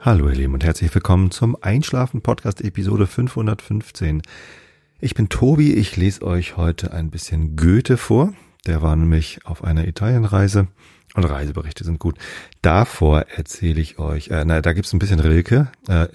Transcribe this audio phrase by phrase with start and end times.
[0.00, 4.22] Hallo ihr Lieben und herzlich willkommen zum Einschlafen Podcast Episode 515.
[5.00, 8.32] Ich bin Tobi, ich lese euch heute ein bisschen Goethe vor.
[8.64, 10.68] Der war nämlich auf einer Italienreise
[11.14, 12.16] und Reiseberichte sind gut.
[12.62, 16.06] Davor erzähle ich euch, äh, na, da gibt's ein bisschen Rilke, äh,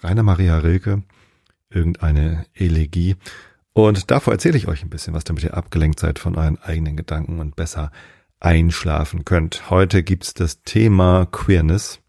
[0.00, 1.02] Rainer Maria Rilke,
[1.68, 3.16] irgendeine Elegie.
[3.74, 6.96] Und davor erzähle ich euch ein bisschen was, damit ihr abgelenkt seid von euren eigenen
[6.96, 7.92] Gedanken und besser
[8.40, 9.68] einschlafen könnt.
[9.68, 12.00] Heute gibt's das Thema Queerness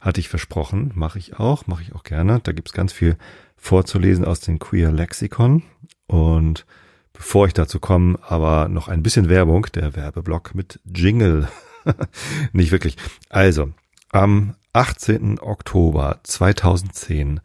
[0.00, 2.40] hatte ich versprochen, mache ich auch, mache ich auch gerne.
[2.42, 3.16] Da gibt's ganz viel
[3.56, 5.62] vorzulesen aus dem Queer Lexikon.
[6.06, 6.66] Und
[7.12, 11.48] bevor ich dazu komme, aber noch ein bisschen Werbung, der Werbeblock mit Jingle.
[12.52, 12.96] Nicht wirklich.
[13.28, 13.72] Also,
[14.10, 15.40] am 18.
[15.40, 17.40] Oktober 2010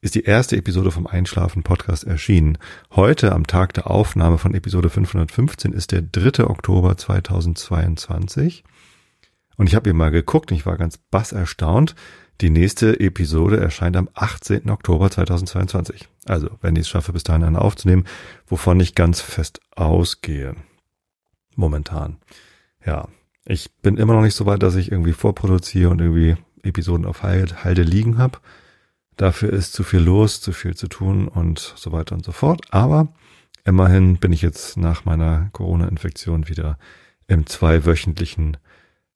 [0.00, 2.58] ist die erste Episode vom Einschlafen Podcast erschienen.
[2.94, 6.44] Heute, am Tag der Aufnahme von Episode 515, ist der 3.
[6.44, 8.62] Oktober 2022.
[9.56, 11.94] Und ich habe ihr mal geguckt und ich war ganz bass erstaunt.
[12.40, 14.68] Die nächste Episode erscheint am 18.
[14.68, 16.08] Oktober 2022.
[16.26, 18.04] Also, wenn ich es schaffe, bis dahin eine aufzunehmen,
[18.46, 20.54] wovon ich ganz fest ausgehe.
[21.54, 22.18] Momentan.
[22.84, 23.08] Ja,
[23.46, 27.22] ich bin immer noch nicht so weit, dass ich irgendwie vorproduziere und irgendwie Episoden auf
[27.22, 28.38] Halde liegen habe.
[29.16, 32.60] Dafür ist zu viel los, zu viel zu tun und so weiter und so fort.
[32.70, 33.08] Aber
[33.64, 36.76] immerhin bin ich jetzt nach meiner Corona-Infektion wieder
[37.28, 38.58] im zweiwöchentlichen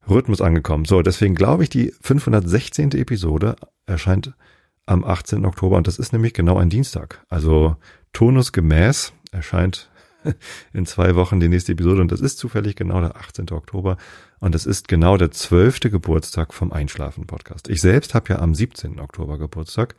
[0.09, 0.85] Rhythmus angekommen.
[0.85, 2.93] So, deswegen glaube ich, die 516.
[2.93, 3.57] Episode
[3.87, 4.33] erscheint
[4.87, 5.45] am 18.
[5.45, 7.25] Oktober und das ist nämlich genau ein Dienstag.
[7.29, 7.77] Also
[8.13, 9.91] tonusgemäß erscheint
[10.73, 13.51] in zwei Wochen die nächste Episode und das ist zufällig genau der 18.
[13.51, 13.97] Oktober
[14.41, 17.69] und das ist genau der zwölfte Geburtstag vom Einschlafen Podcast.
[17.69, 19.01] Ich selbst habe ja am 17.
[19.01, 19.95] Oktober Geburtstag,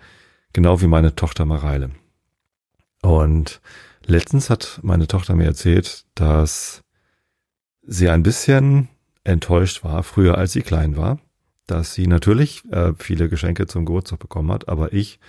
[0.53, 1.91] genau wie meine Tochter Mareile.
[3.01, 3.61] Und
[4.05, 6.83] letztens hat meine Tochter mir erzählt, dass
[7.81, 8.89] sie ein bisschen
[9.23, 11.19] enttäuscht war, früher als sie klein war,
[11.67, 15.19] dass sie natürlich äh, viele Geschenke zum Geburtstag bekommen hat, aber ich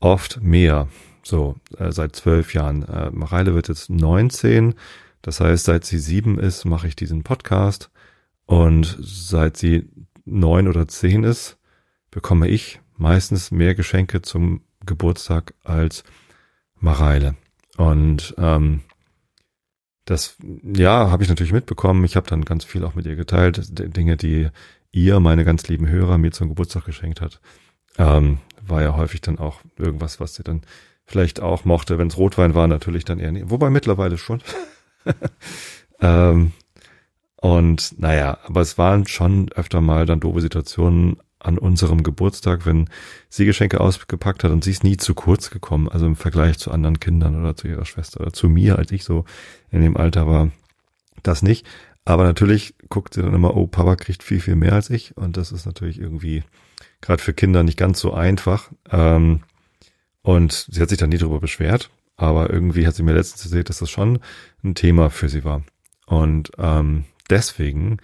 [0.00, 0.88] oft mehr.
[1.22, 2.82] So, äh, seit zwölf Jahren.
[2.84, 4.74] Äh, Mareile wird jetzt 19.
[5.22, 7.90] Das heißt, seit sie sieben ist, mache ich diesen Podcast.
[8.46, 9.88] Und seit sie
[10.26, 11.56] neun oder zehn ist,
[12.10, 16.04] bekomme ich meistens mehr Geschenke zum Geburtstag als
[16.78, 17.36] Mareile.
[17.78, 18.82] Und ähm,
[20.04, 22.04] das, ja, habe ich natürlich mitbekommen.
[22.04, 23.96] Ich habe dann ganz viel auch mit ihr geteilt.
[23.96, 24.48] Dinge, die
[24.92, 27.40] ihr, meine ganz lieben Hörer, mir zum Geburtstag geschenkt hat.
[27.98, 30.62] Ähm, war ja häufig dann auch irgendwas, was sie dann
[31.04, 31.98] vielleicht auch mochte.
[31.98, 33.50] Wenn es Rotwein war, natürlich dann eher nicht.
[33.50, 34.42] Wobei mittlerweile schon.
[36.00, 36.52] ähm,
[37.36, 42.88] und naja, aber es waren schon öfter mal dann doofe Situationen, an unserem Geburtstag, wenn
[43.28, 46.70] sie Geschenke ausgepackt hat und sie ist nie zu kurz gekommen, also im Vergleich zu
[46.70, 49.24] anderen Kindern oder zu ihrer Schwester oder zu mir, als ich so
[49.70, 50.50] in dem Alter war,
[51.22, 51.66] das nicht.
[52.04, 55.36] Aber natürlich guckt sie dann immer, oh, Papa kriegt viel, viel mehr als ich und
[55.36, 56.42] das ist natürlich irgendwie
[57.00, 58.70] gerade für Kinder nicht ganz so einfach.
[58.90, 59.40] Ähm,
[60.22, 63.68] und sie hat sich dann nie darüber beschwert, aber irgendwie hat sie mir letztens erzählt,
[63.68, 64.20] dass das schon
[64.62, 65.62] ein Thema für sie war.
[66.06, 67.98] Und ähm, deswegen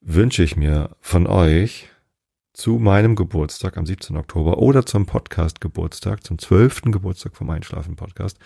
[0.00, 1.88] wünsche ich mir von euch,
[2.56, 4.16] zu meinem Geburtstag am 17.
[4.16, 6.84] Oktober oder zum Podcast Geburtstag, zum 12.
[6.86, 8.38] Geburtstag vom Einschlafen Podcast,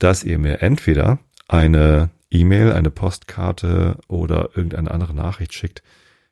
[0.00, 5.84] dass ihr mir entweder eine E-Mail, eine Postkarte oder irgendeine andere Nachricht schickt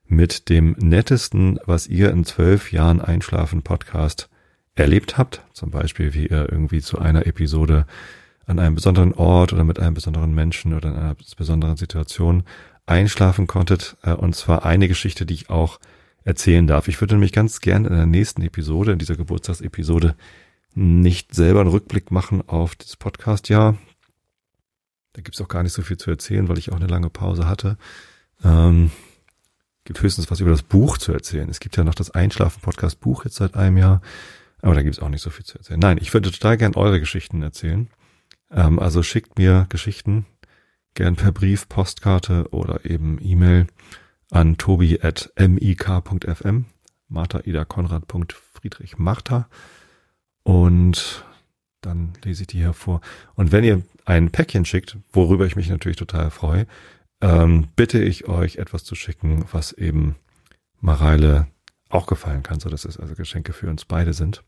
[0.05, 4.29] mit dem nettesten, was ihr in zwölf Jahren Einschlafen Podcast
[4.75, 5.43] erlebt habt.
[5.53, 7.87] Zum Beispiel, wie ihr irgendwie zu einer Episode
[8.47, 12.43] an einem besonderen Ort oder mit einem besonderen Menschen oder in einer besonderen Situation
[12.85, 13.97] einschlafen konntet.
[14.03, 15.79] Äh, und zwar eine Geschichte, die ich auch
[16.25, 16.89] erzählen darf.
[16.89, 20.15] Ich würde nämlich ganz gern in der nächsten Episode, in dieser Geburtstagsepisode,
[20.75, 23.77] nicht selber einen Rückblick machen auf das Podcast-Jahr.
[25.13, 27.47] Da gibt's auch gar nicht so viel zu erzählen, weil ich auch eine lange Pause
[27.47, 27.77] hatte.
[28.43, 28.91] Ähm,
[29.85, 31.49] gibt höchstens was über das Buch zu erzählen.
[31.51, 34.01] Es gibt ja noch das Einschlafen-Podcast-Buch jetzt seit einem Jahr,
[34.63, 35.81] aber da gibt's auch nicht so viel zu erzählen.
[35.81, 37.89] Nein, ich würde total gern eure Geschichten erzählen.
[38.51, 40.27] Ähm, also schickt mir Geschichten
[40.95, 43.67] gern per Brief, Postkarte oder eben E-Mail
[44.33, 46.65] an tobi at mik.fm,
[47.09, 48.05] Martha Ida Konrad.
[48.53, 49.49] Friedrich Martha.
[50.43, 51.25] Und
[51.81, 53.01] dann lese ich die hervor.
[53.35, 56.67] Und wenn ihr ein Päckchen schickt, worüber ich mich natürlich total freue,
[57.21, 60.17] ähm, bitte ich euch etwas zu schicken, was eben
[60.81, 61.49] Mareile
[61.89, 64.43] auch gefallen kann, so dass es also Geschenke für uns beide sind.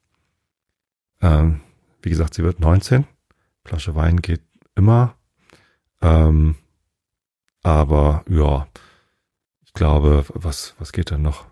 [1.20, 1.60] Ähm,
[2.02, 3.06] wie gesagt, sie wird 19.
[3.64, 4.42] Flasche Wein geht
[4.74, 5.16] immer.
[6.00, 6.56] Ähm,
[7.62, 8.66] aber ja,
[9.74, 11.46] glaube, was, was geht da noch?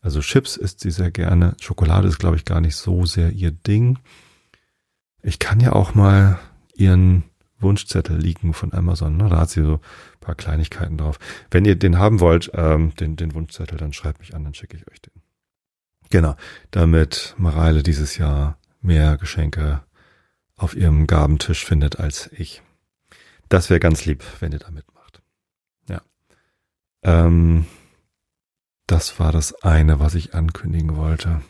[0.00, 1.56] Also Chips isst sie sehr gerne.
[1.60, 3.98] Schokolade ist, glaube ich, gar nicht so sehr ihr Ding.
[5.22, 6.38] Ich kann ja auch mal
[6.74, 7.24] ihren
[7.58, 9.16] Wunschzettel liegen von Amazon.
[9.16, 9.28] Ne?
[9.28, 11.18] Da hat sie so ein paar Kleinigkeiten drauf.
[11.50, 14.76] Wenn ihr den haben wollt, ähm, den, den Wunschzettel, dann schreibt mich an, dann schicke
[14.76, 15.22] ich euch den.
[16.10, 16.36] Genau,
[16.70, 19.82] damit Mareile dieses Jahr mehr Geschenke
[20.56, 22.62] auf ihrem Gabentisch findet als ich.
[23.48, 24.97] Das wäre ganz lieb, wenn ihr da mitmacht.
[27.02, 27.66] Ähm,
[28.86, 31.42] das war das eine, was ich ankündigen wollte.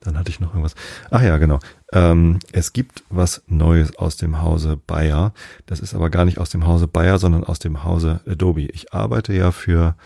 [0.00, 0.76] Dann hatte ich noch irgendwas.
[1.10, 1.58] Ach ja, genau.
[1.92, 5.32] Ähm, es gibt was Neues aus dem Hause Bayer.
[5.66, 8.62] Das ist aber gar nicht aus dem Hause Bayer, sondern aus dem Hause Adobe.
[8.62, 9.96] Ich arbeite ja für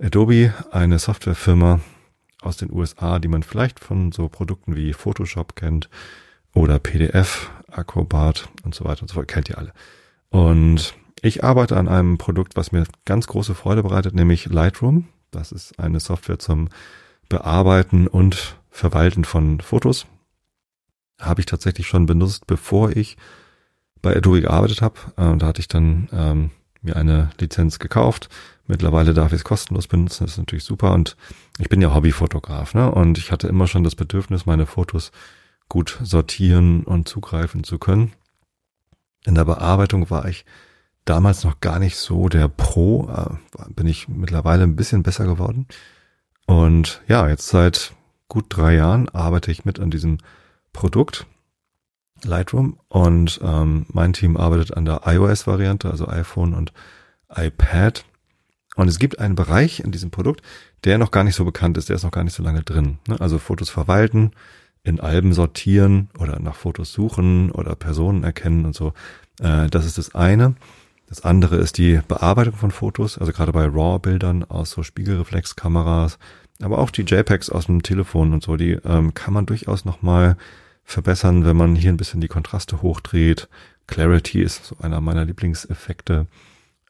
[0.00, 1.80] Adobe, eine Softwarefirma
[2.42, 5.88] aus den USA, die man vielleicht von so Produkten wie Photoshop kennt
[6.52, 9.28] oder PDF, Acrobat und so weiter und so fort.
[9.28, 9.72] Kennt ihr alle.
[10.30, 15.08] Und ich arbeite an einem Produkt, was mir ganz große Freude bereitet, nämlich Lightroom.
[15.30, 16.68] Das ist eine Software zum
[17.28, 20.06] Bearbeiten und Verwalten von Fotos.
[21.20, 23.16] Habe ich tatsächlich schon benutzt, bevor ich
[24.00, 24.96] bei Adobe gearbeitet habe.
[25.16, 26.50] Äh, da hatte ich dann ähm,
[26.80, 28.28] mir eine Lizenz gekauft.
[28.66, 30.92] Mittlerweile darf ich es kostenlos benutzen, das ist natürlich super.
[30.92, 31.16] Und
[31.58, 32.90] ich bin ja Hobbyfotograf, ne?
[32.90, 35.10] Und ich hatte immer schon das Bedürfnis, meine Fotos
[35.68, 38.12] gut sortieren und zugreifen zu können.
[39.24, 40.44] In der Bearbeitung war ich
[41.08, 45.66] damals noch gar nicht so der Pro, äh, bin ich mittlerweile ein bisschen besser geworden.
[46.46, 47.94] Und ja, jetzt seit
[48.28, 50.18] gut drei Jahren arbeite ich mit an diesem
[50.72, 51.26] Produkt
[52.24, 56.72] Lightroom und ähm, mein Team arbeitet an der iOS-Variante, also iPhone und
[57.34, 58.04] iPad.
[58.76, 60.42] Und es gibt einen Bereich in diesem Produkt,
[60.84, 62.98] der noch gar nicht so bekannt ist, der ist noch gar nicht so lange drin.
[63.06, 63.20] Ne?
[63.20, 64.32] Also Fotos verwalten,
[64.82, 68.92] in Alben sortieren oder nach Fotos suchen oder Personen erkennen und so.
[69.40, 70.54] Äh, das ist das eine.
[71.08, 76.18] Das andere ist die Bearbeitung von Fotos, also gerade bei RAW-Bildern aus so Spiegelreflexkameras,
[76.60, 80.36] aber auch die JPEGs aus dem Telefon und so, die ähm, kann man durchaus nochmal
[80.84, 83.48] verbessern, wenn man hier ein bisschen die Kontraste hochdreht.
[83.86, 86.26] Clarity ist so einer meiner Lieblingseffekte.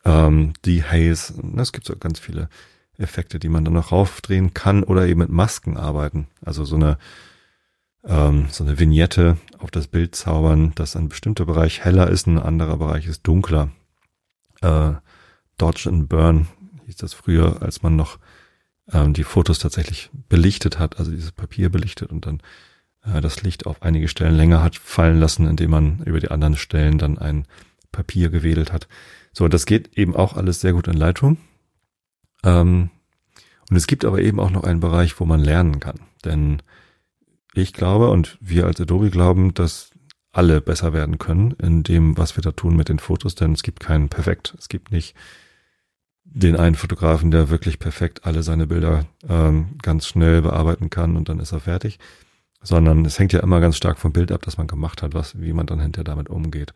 [0.04, 2.48] Ähm, die Haze, es gibt so ganz viele
[2.96, 6.26] Effekte, die man dann noch raufdrehen kann oder eben mit Masken arbeiten.
[6.44, 6.98] Also so eine
[8.04, 12.38] ähm, so eine Vignette auf das Bild zaubern, dass ein bestimmter Bereich heller ist, ein
[12.38, 13.70] anderer Bereich ist dunkler.
[14.60, 14.92] Äh,
[15.56, 16.48] Dodge and Burn
[16.86, 18.18] hieß das früher, als man noch
[18.92, 22.40] ähm, die Fotos tatsächlich belichtet hat, also dieses Papier belichtet und dann
[23.04, 26.56] äh, das Licht auf einige Stellen länger hat fallen lassen, indem man über die anderen
[26.56, 27.46] Stellen dann ein
[27.92, 28.88] Papier gewedelt hat.
[29.32, 31.38] So, das geht eben auch alles sehr gut in Lightroom.
[32.44, 32.90] Ähm,
[33.70, 36.00] und es gibt aber eben auch noch einen Bereich, wo man lernen kann.
[36.24, 36.62] Denn
[37.54, 39.87] ich glaube und wir als Adobe glauben, dass
[40.38, 43.64] alle besser werden können in dem, was wir da tun mit den Fotos, denn es
[43.64, 44.54] gibt keinen perfekt.
[44.56, 45.16] Es gibt nicht
[46.22, 51.28] den einen Fotografen, der wirklich perfekt alle seine Bilder ähm, ganz schnell bearbeiten kann und
[51.28, 51.98] dann ist er fertig,
[52.62, 55.40] sondern es hängt ja immer ganz stark vom Bild ab, das man gemacht hat, was,
[55.40, 56.72] wie man dann hinterher damit umgeht.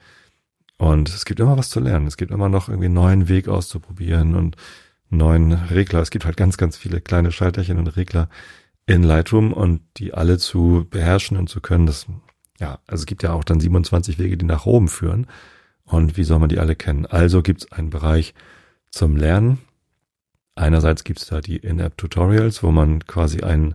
[0.77, 2.09] Und es gibt immer was zu lernen.
[2.09, 4.57] Es gibt immer noch irgendwie einen neuen Weg auszuprobieren und
[5.09, 6.01] neuen Regler.
[6.01, 8.29] Es gibt halt ganz, ganz viele kleine Schalterchen und Regler
[8.87, 11.87] in Lightroom und die alle zu beherrschen und zu können.
[11.87, 12.07] Das,
[12.63, 15.27] ja, also es gibt ja auch dann 27 Wege, die nach oben führen.
[15.85, 17.07] Und wie soll man die alle kennen?
[17.07, 18.35] Also gibt es einen Bereich,
[18.93, 19.59] zum Lernen.
[20.55, 23.75] Einerseits gibt's da die In-App-Tutorials, wo man quasi ein,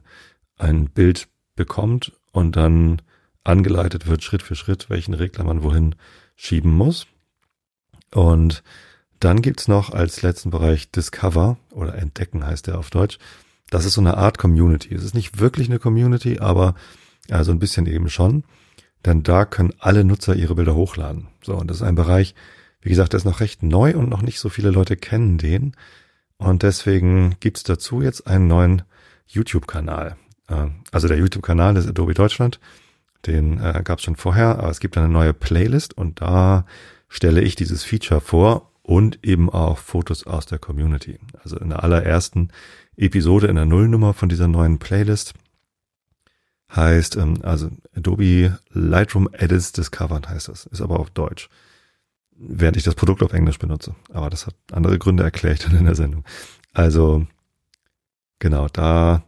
[0.58, 3.02] ein Bild bekommt und dann
[3.44, 5.96] angeleitet wird Schritt für Schritt, welchen Regler man wohin
[6.36, 7.08] schieben muss.
[8.14, 8.64] Und
[9.20, 13.18] dann gibt's noch als letzten Bereich Discover oder Entdecken heißt der auf Deutsch.
[13.72, 14.94] Das ist so eine Art Community.
[14.94, 16.76] Es ist nicht wirklich eine Community, aber
[17.30, 18.44] also ein bisschen eben schon.
[19.08, 21.30] Denn da können alle Nutzer ihre Bilder hochladen.
[21.42, 22.36] So, und das ist ein Bereich,
[22.82, 25.78] wie gesagt, der ist noch recht neu und noch nicht so viele Leute kennen den.
[26.36, 28.82] Und deswegen gibt's dazu jetzt einen neuen
[29.26, 30.18] YouTube-Kanal.
[30.50, 32.60] Äh, also der YouTube-Kanal des Adobe Deutschland,
[33.26, 36.66] den äh, gab's schon vorher, aber es gibt eine neue Playlist und da
[37.08, 41.18] stelle ich dieses Feature vor und eben auch Fotos aus der Community.
[41.42, 42.50] Also in der allerersten
[42.98, 45.34] Episode in der Nullnummer von dieser neuen Playlist
[46.76, 51.50] heißt, ähm, also Adobe Lightroom Edits Discovered heißt das, ist aber auf Deutsch
[52.38, 53.96] während ich das Produkt auf Englisch benutze.
[54.14, 56.24] Aber das hat andere Gründe, erkläre ich dann in der Sendung.
[56.74, 57.26] Also,
[58.40, 59.24] genau, da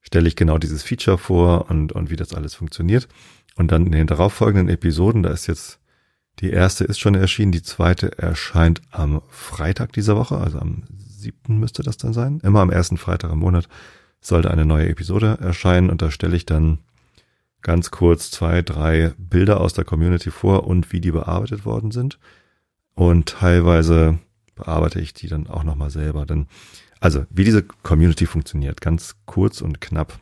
[0.00, 3.08] stelle ich genau dieses Feature vor und, und wie das alles funktioniert.
[3.56, 5.80] Und dann in den darauffolgenden Episoden, da ist jetzt,
[6.38, 11.58] die erste ist schon erschienen, die zweite erscheint am Freitag dieser Woche, also am siebten
[11.58, 12.40] müsste das dann sein.
[12.42, 13.68] Immer am ersten Freitag im Monat
[14.22, 16.78] sollte eine neue Episode erscheinen und da stelle ich dann
[17.60, 22.18] ganz kurz zwei, drei Bilder aus der Community vor und wie die bearbeitet worden sind.
[22.94, 24.18] Und teilweise
[24.54, 26.26] bearbeite ich die dann auch nochmal selber.
[26.26, 26.46] Denn,
[27.00, 30.18] also, wie diese Community funktioniert, ganz kurz und knapp.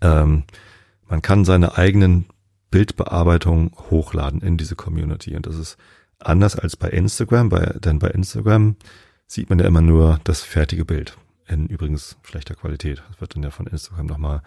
[0.00, 0.44] Ähm,
[1.08, 2.26] man kann seine eigenen
[2.70, 5.36] Bildbearbeitungen hochladen in diese Community.
[5.36, 5.76] Und das ist
[6.18, 8.76] anders als bei Instagram, bei, denn bei Instagram
[9.26, 11.16] sieht man ja immer nur das fertige Bild.
[11.46, 13.02] In übrigens schlechter Qualität.
[13.08, 14.42] Das wird dann ja von Instagram nochmal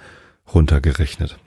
[0.54, 1.38] runtergerechnet.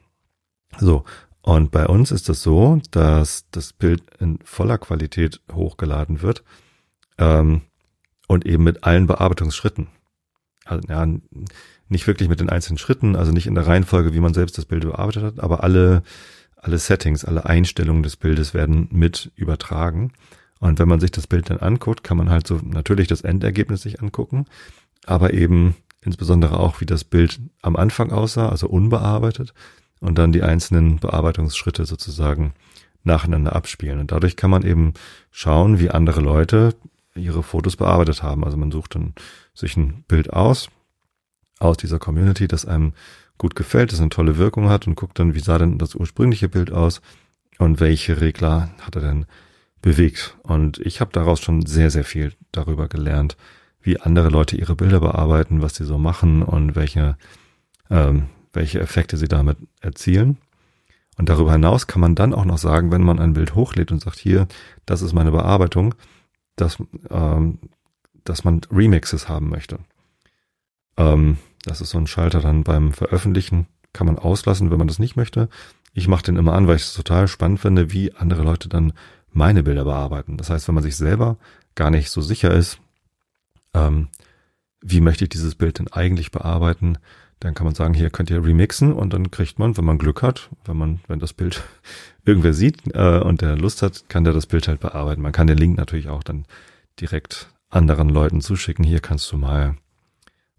[0.78, 1.04] So,
[1.42, 6.45] und bei uns ist das so, dass das Bild in voller Qualität hochgeladen wird
[7.19, 7.62] ähm,
[8.28, 9.88] und eben mit allen Bearbeitungsschritten.
[10.64, 11.07] Also, ja,
[11.88, 14.66] nicht wirklich mit den einzelnen Schritten, also nicht in der Reihenfolge, wie man selbst das
[14.66, 16.02] Bild bearbeitet hat, aber alle,
[16.57, 20.12] alle Settings, alle Einstellungen des Bildes werden mit übertragen.
[20.61, 23.83] Und wenn man sich das Bild dann anguckt, kann man halt so natürlich das Endergebnis
[23.83, 24.45] sich angucken,
[25.07, 29.54] aber eben insbesondere auch, wie das Bild am Anfang aussah, also unbearbeitet,
[30.00, 32.54] und dann die einzelnen Bearbeitungsschritte sozusagen
[33.04, 34.00] nacheinander abspielen.
[34.00, 34.95] Und dadurch kann man eben
[35.30, 36.75] schauen, wie andere Leute
[37.14, 38.45] ihre Fotos bearbeitet haben.
[38.45, 39.14] Also man sucht dann
[39.54, 40.71] sich ein Bild aus,
[41.59, 42.92] aus dieser Community, das einem
[43.37, 46.49] gut gefällt, das eine tolle Wirkung hat und guckt dann, wie sah denn das ursprüngliche
[46.49, 47.00] Bild aus
[47.59, 49.26] und welche Regler hat er denn
[49.83, 50.37] bewegt.
[50.42, 53.37] Und ich habe daraus schon sehr, sehr viel darüber gelernt,
[53.83, 57.17] wie andere Leute ihre Bilder bearbeiten, was sie so machen und welche
[57.91, 60.39] ähm, welche Effekte sie damit erzielen.
[61.17, 64.01] Und darüber hinaus kann man dann auch noch sagen, wenn man ein Bild hochlädt und
[64.01, 64.49] sagt, hier,
[64.87, 65.95] das ist meine Bearbeitung,
[66.57, 66.79] dass,
[67.11, 67.59] ähm,
[68.25, 69.79] dass man Remixes haben möchte.
[70.97, 74.99] Ähm, das ist so ein Schalter dann beim Veröffentlichen, kann man auslassen, wenn man das
[74.99, 75.49] nicht möchte.
[75.93, 78.93] Ich mache den immer an, weil ich es total spannend finde, wie andere Leute dann
[79.31, 80.37] meine Bilder bearbeiten.
[80.37, 81.37] Das heißt, wenn man sich selber
[81.75, 82.81] gar nicht so sicher ist,
[83.75, 84.09] ähm,
[84.81, 86.99] wie möchte ich dieses Bild denn eigentlich bearbeiten,
[87.41, 90.23] dann kann man sagen, hier könnt ihr remixen und dann kriegt man, wenn man Glück
[90.23, 91.62] hat, wenn man, wenn das Bild
[92.25, 95.23] irgendwer sieht äh, und der Lust hat, kann der das Bild halt bearbeiten.
[95.23, 96.45] Man kann den Link natürlich auch dann
[97.00, 98.85] direkt anderen Leuten zuschicken.
[98.85, 99.77] Hier kannst du mal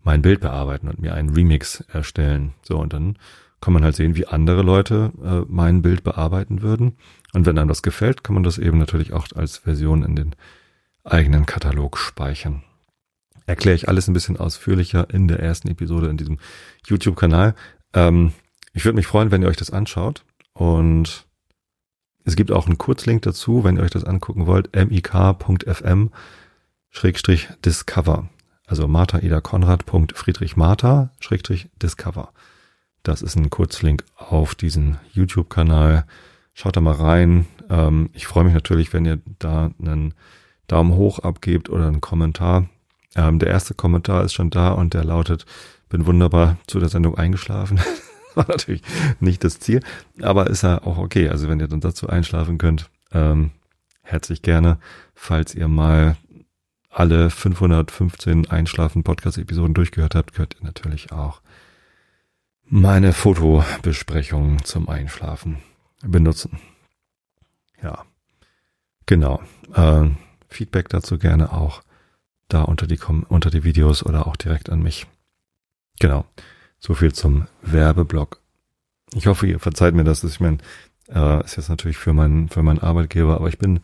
[0.04, 2.54] mein Bild bearbeiten und mir einen Remix erstellen.
[2.64, 3.18] So, und dann
[3.60, 6.98] kann man halt sehen, wie andere Leute äh, mein Bild bearbeiten würden.
[7.34, 10.36] Und wenn einem das gefällt, kann man das eben natürlich auch als Version in den
[11.04, 12.64] eigenen Katalog speichern
[13.52, 16.40] erkläre ich alles ein bisschen ausführlicher in der ersten Episode in diesem
[16.88, 17.54] YouTube-Kanal.
[17.94, 18.32] Ähm,
[18.74, 20.24] ich würde mich freuen, wenn ihr euch das anschaut.
[20.54, 21.28] Und
[22.24, 26.12] es gibt auch einen Kurzlink dazu, wenn ihr euch das angucken wollt, mik.fm
[26.90, 28.30] Schrägstrich Discover.
[28.66, 29.84] Also Martha Ida Konrad.
[30.14, 32.32] Friedrich Martha Schrägstrich Discover.
[33.04, 36.06] Das ist ein Kurzlink auf diesen YouTube-Kanal.
[36.54, 37.48] Schaut da mal rein.
[37.70, 40.14] Ähm, ich freue mich natürlich, wenn ihr da einen
[40.68, 42.70] Daumen hoch abgebt oder einen Kommentar.
[43.16, 45.46] Ähm, der erste Kommentar ist schon da und der lautet,
[45.90, 47.80] bin wunderbar zu der Sendung eingeschlafen.
[48.36, 48.82] War natürlich
[49.20, 49.82] nicht das Ziel,
[50.22, 51.30] aber ist ja auch okay.
[51.30, 53.52] Also wenn ihr dann dazu einschlafen könnt, ähm,
[54.02, 54.78] herzlich gerne.
[55.14, 56.16] Falls ihr mal
[56.90, 61.42] alle 515 Einschlafen-Podcast-Episoden durchgehört habt, könnt ihr natürlich auch
[62.66, 65.58] meine Fotobesprechung zum Einschlafen
[66.04, 66.60] benutzen.
[67.84, 68.06] Ja,
[69.06, 69.42] genau.
[69.74, 70.10] Äh,
[70.48, 71.82] Feedback dazu gerne auch
[72.54, 75.08] da unter die, unter die Videos oder auch direkt an mich.
[76.00, 76.26] Genau.
[76.80, 78.40] So viel zum Werbeblock.
[79.14, 80.24] Ich hoffe, ihr verzeiht mir das.
[80.24, 80.58] Ich meine,
[81.10, 83.82] äh, ist jetzt natürlich für meinen, für meinen Arbeitgeber, aber ich bin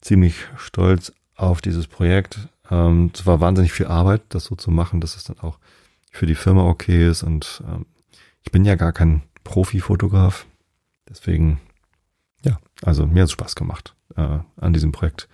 [0.00, 2.48] ziemlich stolz auf dieses Projekt.
[2.70, 5.58] Ähm, es war wahnsinnig viel Arbeit, das so zu machen, dass es dann auch
[6.10, 7.22] für die Firma okay ist.
[7.22, 7.86] Und ähm,
[8.42, 10.46] ich bin ja gar kein Profi-Fotograf.
[11.08, 11.60] Deswegen,
[12.44, 15.28] ja, also mir hat es Spaß gemacht, äh, an diesem Projekt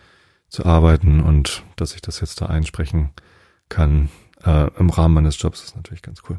[0.55, 3.11] zu arbeiten und dass ich das jetzt da einsprechen
[3.69, 4.09] kann
[4.45, 6.39] äh, im Rahmen meines Jobs ist natürlich ganz cool.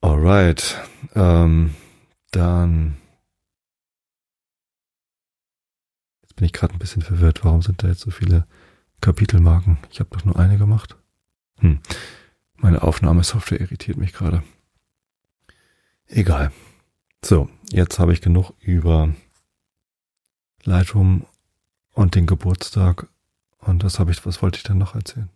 [0.00, 0.76] Alright,
[1.14, 1.74] ähm,
[2.32, 2.96] dann
[6.22, 7.44] jetzt bin ich gerade ein bisschen verwirrt.
[7.44, 8.46] Warum sind da jetzt so viele
[9.00, 9.78] Kapitelmarken?
[9.90, 10.96] Ich habe doch nur eine gemacht.
[11.60, 11.78] Hm.
[12.56, 14.42] Meine Aufnahmesoftware irritiert mich gerade.
[16.06, 16.50] Egal.
[17.24, 19.14] So, jetzt habe ich genug über
[20.64, 21.26] Lightroom
[21.92, 23.08] und den Geburtstag.
[23.58, 25.30] Und was habe ich, was wollte ich denn noch erzählen?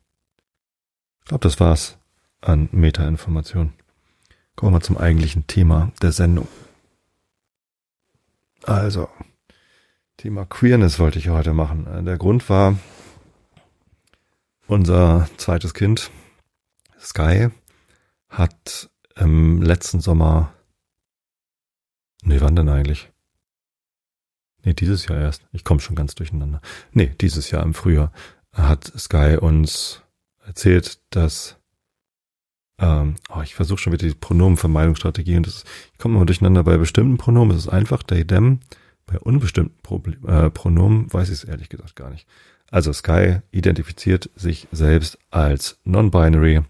[1.21, 1.99] Ich glaube, das war's
[2.41, 3.75] an Meta-Informationen.
[4.57, 6.49] Kommen wir zum eigentlichen Thema der Sendung.
[8.65, 9.09] Also,
[10.17, 12.05] Thema Queerness wollte ich heute machen.
[12.05, 12.77] Der Grund war,
[14.67, 16.11] unser zweites Kind,
[16.99, 17.51] Sky,
[18.29, 20.53] hat im letzten Sommer,
[22.23, 23.11] nee, wann denn eigentlich?
[24.65, 25.43] Nee, dieses Jahr erst.
[25.53, 26.61] Ich komme schon ganz durcheinander.
[26.93, 28.13] Nee, dieses Jahr im Frühjahr
[28.53, 30.03] hat Sky uns
[30.45, 31.57] erzählt, dass
[32.81, 36.77] ähm, oh, ich versuche schon wieder die Pronomenvermeidungsstrategie und das, ich komme immer durcheinander bei
[36.77, 38.61] bestimmten Pronomen, es ist einfach they, them.
[39.07, 42.27] Bei unbestimmten Pro äh, Pronomen weiß ich es ehrlich gesagt gar nicht.
[42.71, 46.63] Also Sky identifiziert sich selbst als non-binary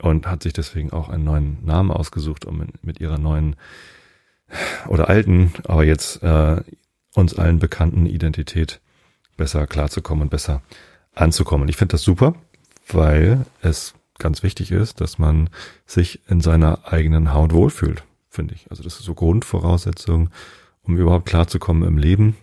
[0.00, 3.56] und hat sich deswegen auch einen neuen Namen ausgesucht, um mit ihrer neuen
[4.86, 6.62] oder alten, aber jetzt äh,
[7.14, 8.80] uns allen bekannten Identität
[9.36, 10.62] besser klarzukommen und besser
[11.14, 11.68] anzukommen.
[11.68, 12.34] Ich finde das super,
[12.88, 15.50] weil es ganz wichtig ist, dass man
[15.86, 18.70] sich in seiner eigenen Haut wohlfühlt, finde ich.
[18.70, 20.30] Also das ist so Grundvoraussetzung,
[20.82, 22.36] um überhaupt klarzukommen im Leben,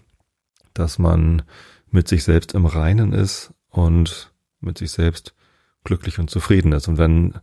[0.73, 1.43] dass man
[1.89, 5.33] mit sich selbst im Reinen ist und mit sich selbst
[5.83, 6.87] glücklich und zufrieden ist.
[6.87, 7.35] Und wenn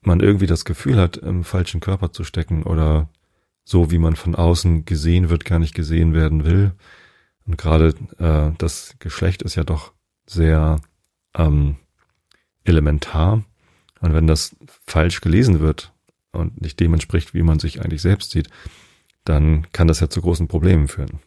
[0.00, 3.08] man irgendwie das Gefühl hat, im falschen Körper zu stecken oder
[3.66, 6.72] so, wie man von außen gesehen wird, gar nicht gesehen werden will.
[7.46, 9.92] Und gerade äh, das Geschlecht ist ja doch
[10.24, 10.80] sehr
[11.34, 11.76] ähm,
[12.64, 13.44] elementar.
[14.00, 14.54] Und wenn das
[14.86, 15.92] falsch gelesen wird
[16.30, 18.50] und nicht dem entspricht, wie man sich eigentlich selbst sieht,
[19.24, 21.18] dann kann das ja zu großen Problemen führen.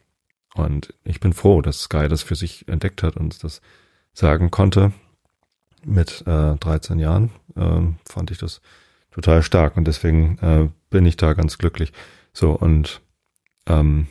[0.56, 3.62] Und ich bin froh, dass Sky das für sich entdeckt hat und das
[4.14, 4.94] sagen konnte.
[5.84, 8.62] Mit äh, 13 Jahren äh, fand ich das
[9.12, 11.92] total stark und deswegen äh, bin ich da ganz glücklich.
[12.40, 13.02] So und
[13.66, 14.08] ähm,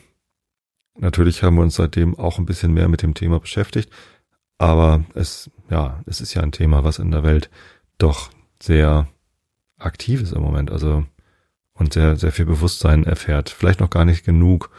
[0.99, 3.91] natürlich haben wir uns seitdem auch ein bisschen mehr mit dem Thema beschäftigt,
[4.59, 7.49] aber es ja, es ist ja ein Thema, was in der Welt
[7.97, 8.29] doch
[8.63, 9.09] sehr
[9.79, 11.07] aktiv ist im Moment, also
[11.73, 13.49] und sehr sehr viel Bewusstsein erfährt.
[13.49, 14.71] Vielleicht noch gar nicht genug.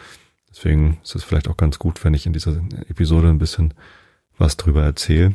[0.51, 2.55] Deswegen ist es vielleicht auch ganz gut, wenn ich in dieser
[2.87, 3.73] Episode ein bisschen
[4.37, 5.33] was drüber erzähle,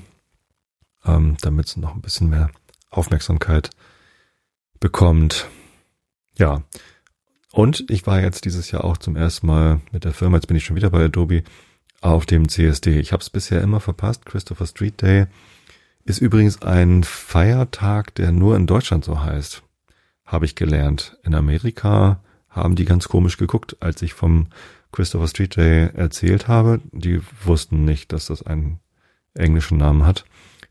[1.04, 2.48] ähm, damit es noch ein bisschen mehr
[2.90, 3.70] Aufmerksamkeit
[4.78, 5.48] bekommt.
[6.38, 6.62] Ja.
[7.54, 10.56] Und ich war jetzt dieses Jahr auch zum ersten Mal mit der Firma, jetzt bin
[10.56, 11.44] ich schon wieder bei Adobe,
[12.00, 12.98] auf dem CSD.
[12.98, 14.26] Ich habe es bisher immer verpasst.
[14.26, 15.26] Christopher Street Day
[16.04, 19.62] ist übrigens ein Feiertag, der nur in Deutschland so heißt.
[20.26, 21.16] Habe ich gelernt.
[21.22, 22.18] In Amerika
[22.48, 24.48] haben die ganz komisch geguckt, als ich vom
[24.90, 26.80] Christopher Street Day erzählt habe.
[26.90, 28.80] Die wussten nicht, dass das einen
[29.34, 30.24] englischen Namen hat.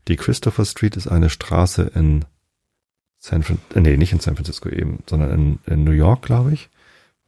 [0.06, 2.26] Die Christopher Street ist eine Straße in
[3.18, 3.42] San
[3.74, 6.68] äh, nee, nicht in San Francisco eben, sondern in, in New York, glaube ich.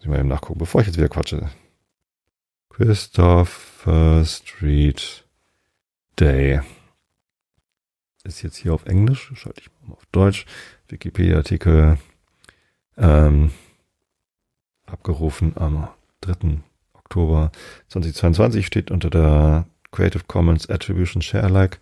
[0.06, 1.50] Ich mal eben nachgucken, bevor ich jetzt wieder quatsche.
[2.70, 5.26] Christopher Street
[6.16, 6.60] Day.
[8.22, 10.46] Ist jetzt hier auf Englisch, schalte ich mal auf Deutsch.
[10.86, 11.98] Wikipedia-Artikel
[12.96, 13.50] ähm,
[14.86, 15.88] abgerufen am
[16.20, 16.58] 3.
[16.92, 17.50] Oktober
[17.88, 21.78] 2022 steht unter der Creative Commons Attribution Share Alike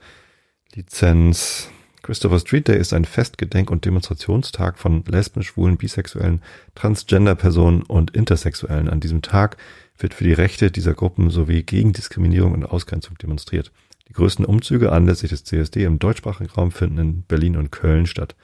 [0.72, 1.68] Lizenz
[2.04, 6.42] Christopher Street Day ist ein Fest-, Gedenk- und Demonstrationstag von Lesben, Schwulen, Bisexuellen,
[6.74, 8.90] Transgender-Personen und Intersexuellen.
[8.90, 9.56] An diesem Tag
[9.96, 13.72] wird für die Rechte dieser Gruppen sowie gegen Diskriminierung und Ausgrenzung demonstriert.
[14.08, 18.36] Die größten Umzüge anlässlich des CSD im deutschsprachigen Raum finden in Berlin und Köln statt.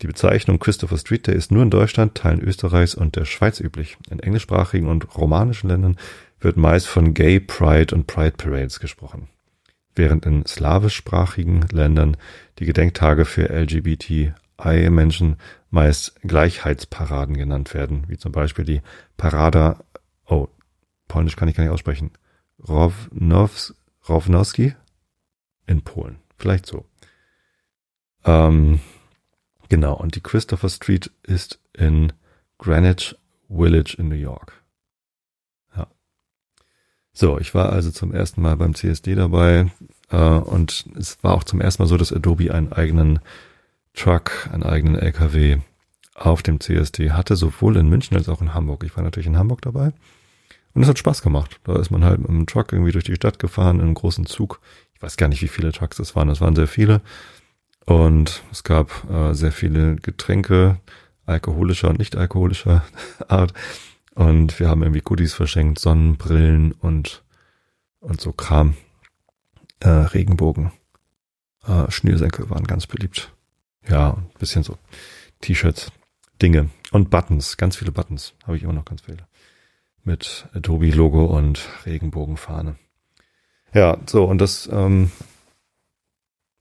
[0.00, 3.98] Die Bezeichnung Christopher Street Day ist nur in Deutschland, Teilen Österreichs und der Schweiz üblich.
[4.10, 5.98] In englischsprachigen und romanischen Ländern
[6.40, 9.28] wird meist von Gay Pride und Pride Parades gesprochen
[9.94, 12.16] während in slawischsprachigen Ländern
[12.58, 15.36] die Gedenktage für LGBTI-Menschen
[15.70, 18.82] meist Gleichheitsparaden genannt werden, wie zum Beispiel die
[19.16, 19.84] Parada,
[20.26, 20.48] oh,
[21.08, 22.12] Polnisch kann ich gar nicht aussprechen,
[22.68, 23.74] Rownows,
[24.08, 24.74] Rownowski
[25.66, 26.84] in Polen, vielleicht so.
[28.24, 28.80] Ähm,
[29.68, 32.12] genau, und die Christopher Street ist in
[32.58, 33.16] Greenwich
[33.48, 34.63] Village in New York.
[37.14, 39.70] So, ich war also zum ersten Mal beim CSD dabei
[40.10, 43.20] äh, und es war auch zum ersten Mal so, dass Adobe einen eigenen
[43.94, 45.58] Truck, einen eigenen LKW
[46.14, 48.82] auf dem CSD hatte, sowohl in München als auch in Hamburg.
[48.84, 49.92] Ich war natürlich in Hamburg dabei
[50.74, 51.60] und es hat Spaß gemacht.
[51.64, 54.26] Da ist man halt mit einem Truck irgendwie durch die Stadt gefahren, in einem großen
[54.26, 54.60] Zug.
[54.94, 56.28] Ich weiß gar nicht, wie viele Trucks es waren.
[56.28, 57.00] Es waren sehr viele.
[57.86, 60.80] Und es gab äh, sehr viele Getränke,
[61.26, 62.84] alkoholischer und nicht alkoholischer
[63.28, 63.52] Art.
[64.14, 67.24] Und wir haben irgendwie Goodies verschenkt, Sonnenbrillen und,
[68.00, 68.76] und so Kram.
[69.80, 70.72] Äh, Regenbogen.
[71.66, 73.32] Äh, Schnürsenkel waren ganz beliebt.
[73.88, 74.78] Ja, ein bisschen so
[75.40, 75.92] T-Shirts,
[76.40, 79.26] Dinge und Buttons, ganz viele Buttons, habe ich immer noch ganz viele.
[80.04, 82.76] Mit Adobe-Logo und Regenbogenfahne.
[83.74, 85.10] Ja, so, und das ähm,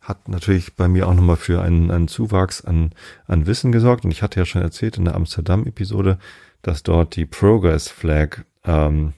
[0.01, 2.93] hat natürlich bei mir auch nochmal für einen, einen Zuwachs an,
[3.25, 4.03] an Wissen gesorgt.
[4.03, 6.17] Und ich hatte ja schon erzählt in der Amsterdam-Episode,
[6.63, 9.13] dass dort die Progress Flag ähm,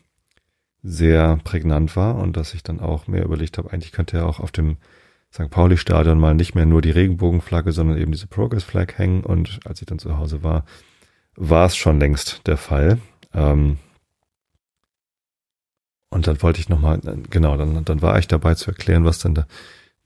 [0.83, 4.39] sehr prägnant war und dass ich dann auch mehr überlegt habe, eigentlich könnte ja auch
[4.39, 4.77] auf dem
[5.33, 5.49] St.
[5.49, 9.23] Pauli Stadion mal nicht mehr nur die Regenbogenflagge, sondern eben diese Progress Flag hängen.
[9.23, 10.65] Und als ich dann zu Hause war,
[11.35, 12.99] war es schon längst der Fall.
[13.33, 13.77] Ähm,
[16.09, 19.35] und dann wollte ich nochmal, genau, dann, dann war ich dabei zu erklären, was denn
[19.35, 19.45] da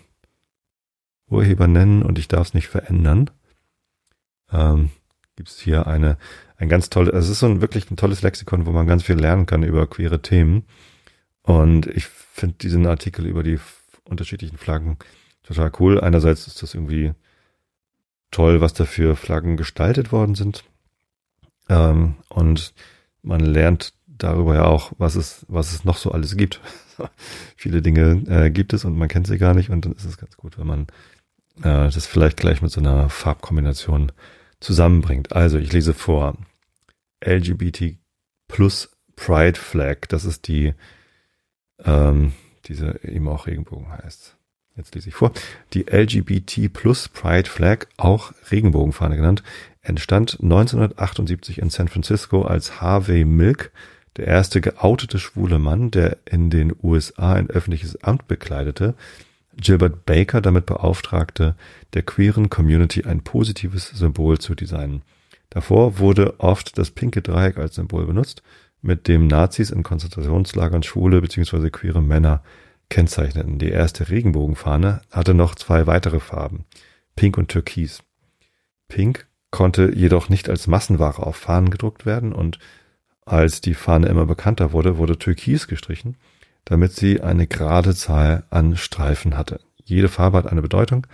[1.30, 3.30] Urheber nennen und ich darf es nicht verändern.
[4.52, 4.89] Ähm,
[5.38, 6.17] Gibt es hier eine,
[6.58, 9.04] ein ganz tolles, also es ist so ein wirklich ein tolles Lexikon, wo man ganz
[9.04, 10.65] viel lernen kann über queere Themen.
[11.43, 13.60] Und ich finde diesen Artikel über die
[14.04, 14.97] unterschiedlichen Flaggen
[15.43, 16.02] total cool.
[16.02, 17.13] Einerseits ist das irgendwie
[18.32, 20.63] toll, was da für Flaggen gestaltet worden sind.
[21.69, 22.73] Ähm, und
[23.21, 26.62] man lernt darüber ja auch, was es, was es noch so alles gibt.
[27.56, 30.17] Viele Dinge äh, gibt es und man kennt sie gar nicht und dann ist es
[30.17, 30.82] ganz gut, wenn man
[31.60, 34.12] äh, das vielleicht gleich mit so einer Farbkombination
[34.60, 35.34] zusammenbringt.
[35.34, 36.38] Also ich lese vor.
[37.24, 37.98] LGBT
[38.48, 40.74] plus Pride Flag, das ist die,
[41.84, 42.34] ähm,
[42.65, 44.38] diese eben auch Regenbogen heißt.
[44.76, 45.32] Jetzt lese ich vor.
[45.74, 49.41] Die LGBT plus Pride Flag, auch Regenbogenfahne genannt,
[49.82, 53.72] entstand 1978 in San Francisco als Harvey Milk,
[54.17, 58.96] der erste geoutete schwule Mann, der in den USA ein öffentliches Amt bekleidete,
[59.58, 61.56] Gilbert Baker damit beauftragte,
[61.93, 65.02] der queeren Community ein positives Symbol zu designen.
[65.50, 68.43] Davor wurde oft das pinke Dreieck als Symbol benutzt,
[68.82, 71.70] mit dem Nazis in Konzentrationslagern schwule bzw.
[71.70, 72.43] queere Männer
[72.89, 73.58] kennzeichneten.
[73.58, 76.65] Die erste Regenbogenfahne hatte noch zwei weitere Farben,
[77.15, 78.04] Pink und Türkis.
[78.88, 82.60] Pink konnte jedoch nicht als Massenware auf Fahnen gedruckt werden und
[83.26, 86.15] als die Fahne immer bekannter wurde, wurde Türkis gestrichen
[86.67, 89.62] damit sie eine gerade Zahl an Streifen hatte.
[89.86, 91.08] Jede Farbe hat eine Bedeutung.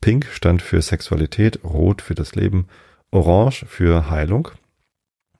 [0.00, 2.66] Pink stand für Sexualität, Rot für das Leben,
[3.12, 4.48] Orange für Heilung,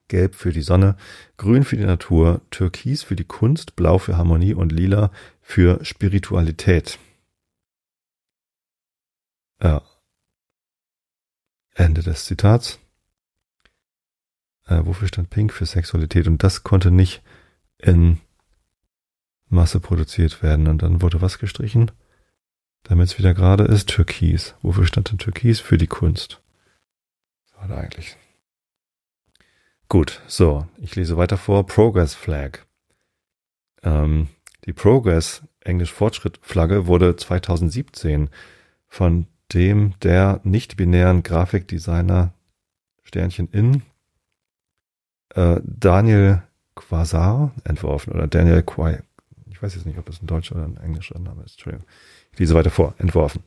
[0.07, 0.97] Gelb für die Sonne,
[1.39, 7.01] Grün für die Natur, Türkis für die Kunst, Blau für Harmonie und Lila für Spiritualität.
[9.61, 9.83] Ja.
[11.75, 12.79] Ende des Zitats.
[14.67, 16.29] Äh, wofür stand Pink für Sexualität?
[16.29, 17.23] Und das konnte nicht
[17.79, 18.21] in
[19.49, 20.69] Masse produziert werden.
[20.69, 21.91] Und dann wurde was gestrichen?
[22.85, 24.55] Damit es wieder gerade ist, Türkis.
[24.63, 25.61] Wofür stand denn Türkis?
[25.61, 26.41] Für die Kunst.
[27.57, 28.17] War da eigentlich?
[29.89, 31.67] Gut, so, ich lese weiter vor.
[31.67, 32.61] Progress Flag.
[33.83, 34.29] Ähm,
[34.67, 38.29] die Progress, Englisch Fortschritt Flagge, wurde 2017
[38.87, 42.35] von dem der nicht-binären Grafikdesigner
[43.03, 43.83] Sternchen in
[45.31, 46.43] äh, Daniel
[46.75, 49.03] Quasar entworfen oder Daniel Quai,
[49.59, 51.55] ich weiß jetzt nicht, ob das ein deutscher oder ein englischer Name ist.
[51.55, 51.85] Entschuldigung.
[52.33, 52.95] Ich lese weiter vor.
[52.99, 53.43] Entworfen.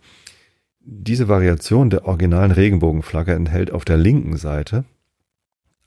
[0.81, 4.83] Diese Variation der originalen Regenbogenflagge enthält auf der linken Seite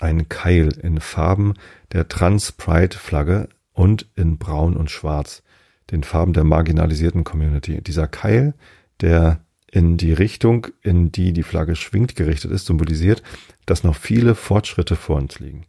[0.00, 1.54] einen Keil in Farben
[1.92, 5.42] der Trans-Pride-Flagge und in Braun und Schwarz,
[5.90, 7.82] den Farben der marginalisierten Community.
[7.82, 8.54] Dieser Keil,
[9.02, 13.22] der in die Richtung, in die die Flagge schwingt, gerichtet ist, symbolisiert,
[13.66, 15.66] dass noch viele Fortschritte vor uns liegen.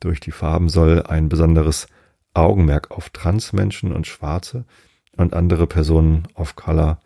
[0.00, 1.86] Durch die Farben soll ein besonderes
[2.36, 4.64] Augenmerk auf Transmenschen und Schwarze
[5.16, 7.00] und andere Personen of Color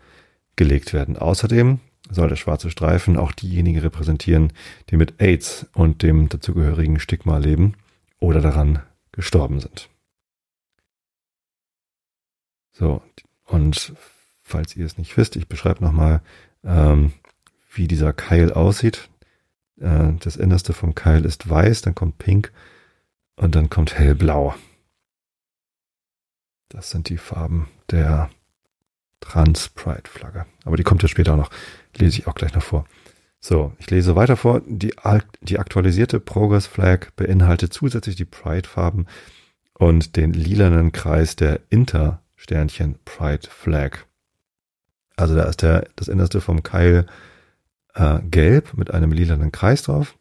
[0.57, 1.17] gelegt werden.
[1.17, 4.53] Außerdem soll der schwarze Streifen auch diejenigen repräsentieren,
[4.91, 7.75] die mit AIDS und dem dazugehörigen Stigma leben
[8.19, 9.89] oder daran gestorben sind.
[12.73, 13.03] So,
[13.45, 13.95] und
[14.43, 16.23] falls ihr es nicht wisst, ich beschreibe nochmal,
[16.65, 17.13] ähm,
[17.73, 19.09] wie dieser Keil aussieht.
[19.81, 22.53] Äh, das Innerste vom Keil ist weiß, dann kommt pink
[23.37, 24.55] und dann kommt hellblau.
[26.71, 28.31] Das sind die Farben der
[29.21, 30.47] Trans-Pride-Flagge.
[30.65, 31.51] Aber die kommt ja später noch.
[31.97, 32.87] Lese ich auch gleich noch vor.
[33.41, 34.63] So, ich lese weiter vor.
[34.67, 34.95] Die,
[35.41, 39.07] die aktualisierte Progress Flag beinhaltet zusätzlich die Pride-Farben
[39.75, 43.99] und den lilanen Kreis der Inter-Sternchen Pride Flag.
[45.17, 47.07] Also da ist der, das Innerste vom Keil
[47.95, 50.17] äh, gelb mit einem lilanen Kreis drauf.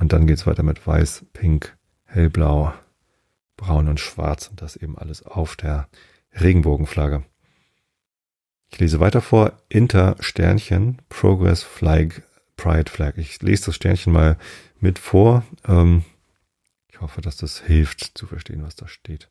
[0.00, 2.72] Und dann geht's weiter mit weiß, pink, hellblau,
[3.56, 5.88] braun und schwarz und das eben alles auf der
[6.32, 7.24] Regenbogenflagge.
[8.70, 9.52] Ich lese weiter vor.
[9.68, 12.22] Inter Sternchen Progress Flag
[12.56, 13.16] Pride Flag.
[13.18, 14.36] Ich lese das Sternchen mal
[14.80, 15.44] mit vor.
[15.66, 16.04] Ähm,
[16.88, 19.28] ich hoffe, dass das hilft zu verstehen, was da steht.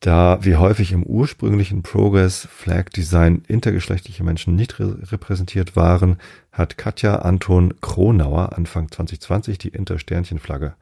[0.00, 6.18] Da wie häufig im ursprünglichen Progress Flag Design intergeschlechtliche Menschen nicht repräsentiert waren,
[6.52, 10.76] hat Katja Anton Kronauer Anfang 2020 die Inter-Sternchen-Flagge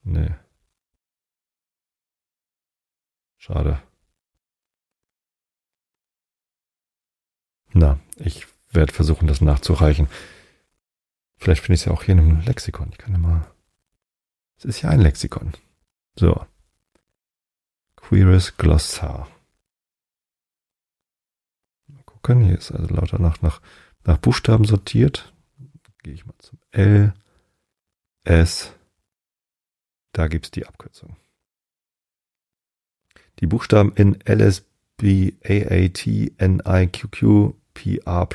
[0.02, 0.34] Nee.
[3.38, 3.82] Schade.
[7.72, 10.08] Na, ich werde versuchen, das nachzureichen.
[11.38, 12.90] Vielleicht finde ich es ja auch hier in einem Lexikon.
[12.92, 13.46] Ich kann ja mal.
[14.56, 15.52] Es ist ja ein Lexikon.
[16.18, 16.46] So.
[17.96, 19.28] Queeres Glossar.
[21.88, 22.44] Mal gucken.
[22.44, 23.60] Hier ist also lauter nach, nach,
[24.06, 25.32] nach Buchstaben sortiert.
[26.02, 27.12] Gehe ich mal zum L,
[28.24, 28.72] S.
[30.12, 31.16] Da gibt es die Abkürzung.
[33.40, 36.06] Die Buchstaben in LSB, AAT,
[36.38, 38.28] NIQQ, PR+,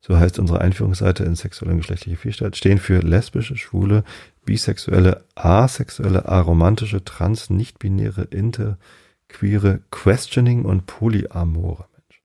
[0.00, 4.04] so heißt unsere Einführungsseite in sexuelle und geschlechtliche Vielfalt, stehen für lesbische, schwule,
[4.46, 8.78] bisexuelle, asexuelle, aromantische, trans, nicht-binäre, inter,
[9.28, 12.24] queere, questioning und polyamore Menschen.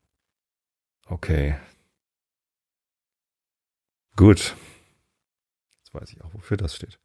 [1.07, 1.55] Okay.
[4.15, 4.55] Gut.
[5.83, 6.99] Jetzt weiß ich auch, wofür das steht.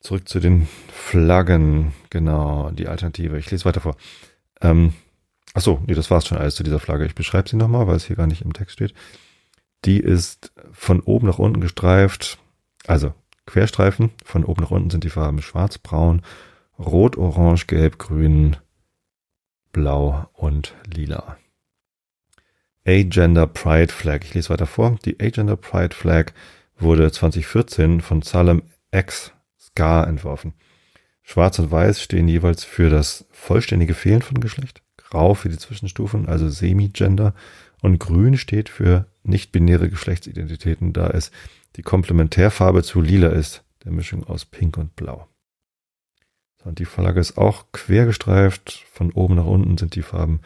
[0.00, 1.92] Zurück zu den Flaggen.
[2.10, 3.38] Genau, die Alternative.
[3.38, 3.96] Ich lese weiter vor.
[4.60, 4.92] Ähm,
[5.54, 7.06] achso, nee, das war's schon alles zu dieser Flagge.
[7.06, 8.94] Ich beschreibe sie nochmal, weil es hier gar nicht im Text steht.
[9.84, 12.38] Die ist von oben nach unten gestreift.
[12.86, 13.14] Also
[13.46, 14.10] Querstreifen.
[14.24, 16.22] Von oben nach unten sind die Farben schwarz, braun,
[16.78, 18.56] rot, orange, gelb, grün,
[19.72, 21.38] blau und lila.
[22.88, 24.24] Agender Pride Flag.
[24.24, 24.98] Ich lese weiter vor.
[25.04, 26.32] Die Agender Pride Flag
[26.78, 29.32] wurde 2014 von Salem X
[29.74, 30.54] Gar entworfen.
[31.22, 36.26] Schwarz und Weiß stehen jeweils für das vollständige Fehlen von Geschlecht, Grau für die Zwischenstufen,
[36.26, 37.34] also Semi-Gender,
[37.82, 41.30] und Grün steht für nicht-binäre Geschlechtsidentitäten, da es
[41.76, 45.28] die Komplementärfarbe zu Lila ist, der Mischung aus Pink und Blau.
[46.64, 48.86] Und die Flagge ist auch quer gestreift.
[48.90, 50.40] Von oben nach unten sind die Farben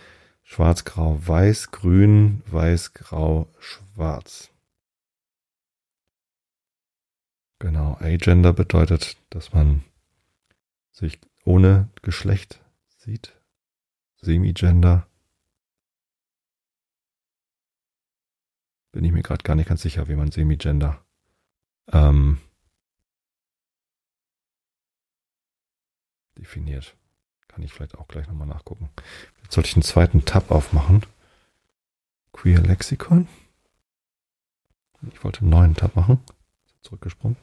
[0.53, 4.53] Schwarz, Grau, Weiß, Grün, Weiß, Grau, Schwarz.
[7.59, 9.83] Genau, Agender bedeutet, dass man
[10.91, 12.61] sich ohne Geschlecht
[12.99, 13.33] sieht.
[14.21, 15.07] Semigender.
[18.93, 21.03] Bin ich mir gerade gar nicht ganz sicher, wie man Semigender
[21.91, 22.43] ähm,
[26.37, 26.95] definiert.
[27.53, 28.89] Kann ich vielleicht auch gleich nochmal nachgucken.
[29.43, 31.05] Jetzt sollte ich einen zweiten Tab aufmachen.
[32.33, 33.29] Queer Lexikon.
[35.13, 36.21] Ich wollte einen neuen Tab machen.
[36.83, 37.37] Zurückgesprungen.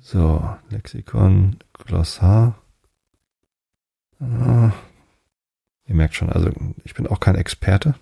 [0.00, 2.58] So, Lexikon, Glossar.
[4.18, 4.72] Ah,
[5.86, 6.50] ihr merkt schon, also
[6.84, 7.94] ich bin auch kein Experte.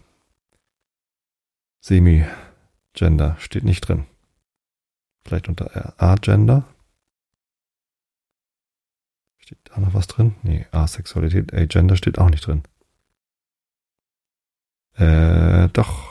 [1.81, 4.07] Semi-Gender steht nicht drin.
[5.24, 6.64] Vielleicht unter A-Gender.
[9.48, 10.34] Steht da noch was drin?
[10.42, 12.64] Nee, Asexualität, A-Gender steht auch nicht drin.
[14.92, 16.11] Äh, doch.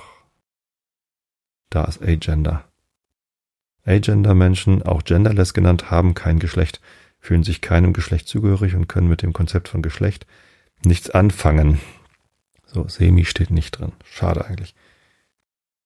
[1.69, 2.67] Da ist A-Gender.
[3.86, 6.82] Agender-Menschen, auch genderless genannt, haben kein Geschlecht,
[7.19, 10.26] fühlen sich keinem Geschlecht zugehörig und können mit dem Konzept von Geschlecht
[10.84, 11.80] nichts anfangen.
[12.65, 13.91] So, Semi steht nicht drin.
[14.04, 14.73] Schade eigentlich.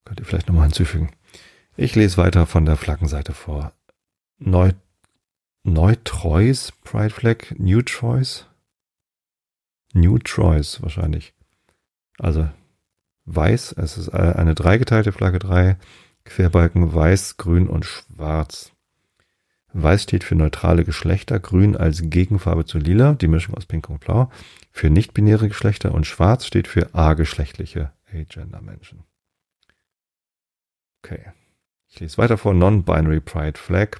[0.05, 1.11] Könnt ihr vielleicht nochmal hinzufügen.
[1.75, 3.73] Ich lese weiter von der Flaggenseite vor.
[4.37, 4.71] Neu,
[5.63, 8.45] Neutreus Pride Flag, New Choice.
[9.93, 11.33] New Choice wahrscheinlich.
[12.17, 12.49] Also
[13.25, 15.77] weiß, es ist eine dreigeteilte Flagge, drei
[16.23, 18.71] Querbalken weiß, grün und schwarz.
[19.73, 23.99] Weiß steht für neutrale Geschlechter, grün als Gegenfarbe zu lila, die Mischung aus pink und
[23.99, 24.29] blau,
[24.71, 29.03] für nicht-binäre Geschlechter und schwarz steht für ageschlechtliche Agender-Menschen.
[31.03, 31.31] Okay.
[31.87, 32.53] Ich lese weiter vor.
[32.53, 33.99] Non-Binary Pride Flag.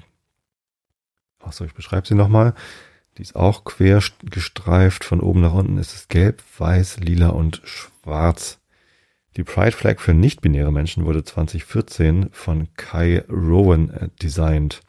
[1.43, 2.53] Achso, ich beschreibe sie nochmal.
[3.17, 5.03] Die ist auch quer gestreift.
[5.03, 8.59] Von oben nach unten ist es gelb, weiß, lila und schwarz.
[9.37, 14.81] Die Pride Flag für nicht-binäre Menschen wurde 2014 von Kai Rowan äh, designt.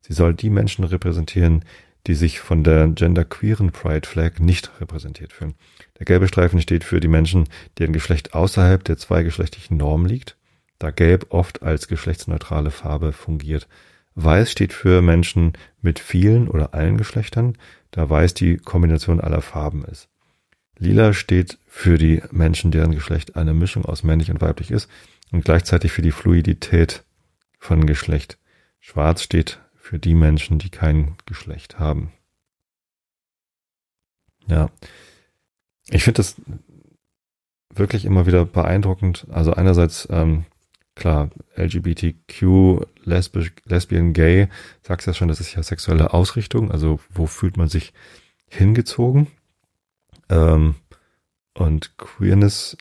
[0.00, 1.64] Sie soll die Menschen repräsentieren,
[2.06, 5.54] die sich von der genderqueeren Pride Flag nicht repräsentiert fühlen.
[5.98, 10.36] Der gelbe Streifen steht für die Menschen, deren Geschlecht außerhalb der zweigeschlechtlichen Norm liegt,
[10.78, 13.68] da gelb oft als geschlechtsneutrale Farbe fungiert.
[14.14, 17.56] Weiß steht für Menschen mit vielen oder allen Geschlechtern,
[17.90, 20.08] da weiß die Kombination aller Farben ist.
[20.78, 24.88] Lila steht für die Menschen, deren Geschlecht eine Mischung aus männlich und weiblich ist
[25.30, 27.04] und gleichzeitig für die Fluidität
[27.58, 28.38] von Geschlecht.
[28.80, 32.12] Schwarz steht für die Menschen, die kein Geschlecht haben.
[34.46, 34.70] Ja.
[35.90, 36.36] Ich finde das
[37.74, 39.26] wirklich immer wieder beeindruckend.
[39.30, 40.44] Also einerseits, ähm,
[40.94, 44.48] klar, LGBTQ, lesbisch, lesbian, gay,
[44.82, 46.70] sagst ja schon, das ist ja sexuelle Ausrichtung.
[46.70, 47.92] Also wo fühlt man sich
[48.48, 49.28] hingezogen?
[50.28, 50.74] Ähm,
[51.54, 52.76] und Queerness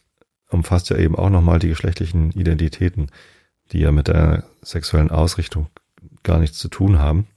[0.50, 3.08] umfasst ja eben auch nochmal die geschlechtlichen Identitäten,
[3.71, 5.67] die ja mit der sexuellen Ausrichtung
[6.24, 7.28] gar nichts zu tun haben.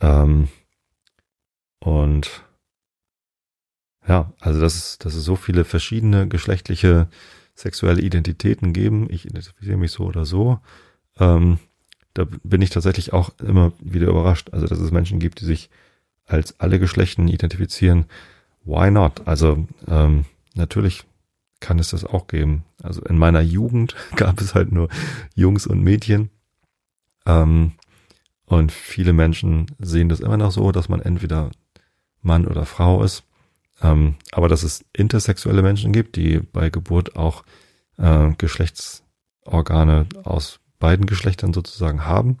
[0.00, 0.48] Ähm,
[1.80, 2.44] und
[4.06, 7.08] ja, also dass es, dass es so viele verschiedene geschlechtliche
[7.60, 9.06] sexuelle Identitäten geben.
[9.10, 10.58] Ich identifiziere mich so oder so.
[11.18, 11.58] Ähm,
[12.14, 14.50] da bin ich tatsächlich auch immer wieder überrascht.
[14.52, 15.70] Also dass es Menschen gibt, die sich
[16.26, 18.06] als alle Geschlechten identifizieren.
[18.64, 19.26] Why not?
[19.26, 21.04] Also ähm, natürlich
[21.60, 22.64] kann es das auch geben.
[22.82, 24.88] Also in meiner Jugend gab es halt nur
[25.34, 26.30] Jungs und Mädchen.
[27.26, 27.72] Ähm,
[28.46, 31.50] und viele Menschen sehen das immer noch so, dass man entweder
[32.22, 33.22] Mann oder Frau ist.
[33.82, 37.44] Ähm, aber dass es intersexuelle Menschen gibt, die bei Geburt auch
[37.96, 42.38] äh, Geschlechtsorgane aus beiden Geschlechtern sozusagen haben.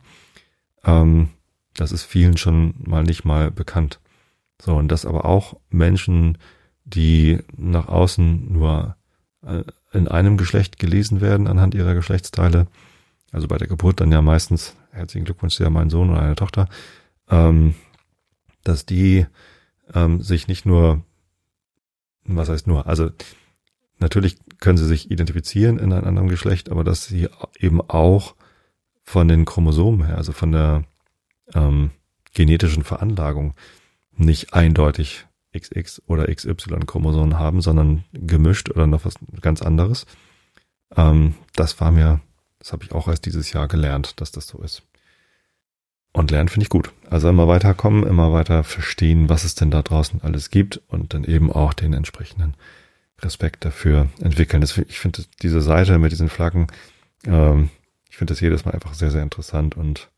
[0.84, 1.30] Ähm,
[1.74, 4.00] das ist vielen schon mal nicht mal bekannt.
[4.60, 6.38] So, und dass aber auch Menschen,
[6.84, 8.96] die nach außen nur
[9.46, 12.66] äh, in einem Geschlecht gelesen werden anhand ihrer Geschlechtsteile,
[13.32, 16.68] also bei der Geburt dann ja meistens, herzlichen Glückwunsch, ja mein Sohn oder eine Tochter,
[17.28, 17.74] ähm,
[18.64, 19.26] dass die
[19.94, 21.02] ähm, sich nicht nur,
[22.36, 23.10] was heißt nur, also
[23.98, 28.34] natürlich können sie sich identifizieren in einem anderen Geschlecht, aber dass sie eben auch
[29.02, 30.84] von den Chromosomen her, also von der
[31.54, 31.90] ähm,
[32.32, 33.54] genetischen Veranlagung,
[34.12, 40.06] nicht eindeutig XX oder XY-Chromosomen haben, sondern gemischt oder noch was ganz anderes.
[40.96, 42.20] Ähm, das war mir,
[42.58, 44.82] das habe ich auch erst dieses Jahr gelernt, dass das so ist.
[46.12, 46.92] Und lernen finde ich gut.
[47.08, 51.24] Also immer weiterkommen, immer weiter verstehen, was es denn da draußen alles gibt und dann
[51.24, 52.54] eben auch den entsprechenden
[53.20, 54.60] Respekt dafür entwickeln.
[54.60, 56.66] Das, ich finde diese Seite mit diesen Flaggen,
[57.26, 57.70] ähm,
[58.08, 60.10] ich finde das jedes Mal einfach sehr, sehr interessant und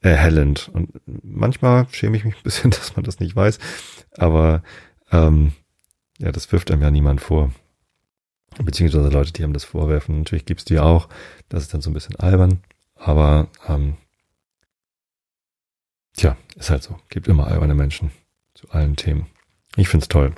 [0.00, 0.70] erhellend.
[0.72, 3.58] Und manchmal schäme ich mich ein bisschen, dass man das nicht weiß,
[4.16, 4.62] aber
[5.10, 5.52] ähm,
[6.18, 7.50] ja, das wirft einem ja niemand vor.
[8.62, 10.18] Beziehungsweise Leute, die einem das vorwerfen.
[10.18, 11.08] Natürlich gibt's die auch.
[11.48, 12.60] Das ist dann so ein bisschen albern.
[12.94, 13.96] Aber ähm,
[16.14, 16.98] tja, ist halt so.
[17.08, 18.10] Gibt immer alberne Menschen
[18.54, 19.26] zu allen Themen.
[19.76, 20.34] Ich find's toll,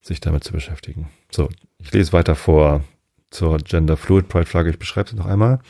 [0.00, 1.10] sich damit zu beschäftigen.
[1.30, 1.48] So,
[1.78, 2.84] ich lese weiter vor
[3.30, 4.70] zur Gender Fluid Pride Flagge.
[4.70, 5.60] Ich beschreibe sie noch einmal.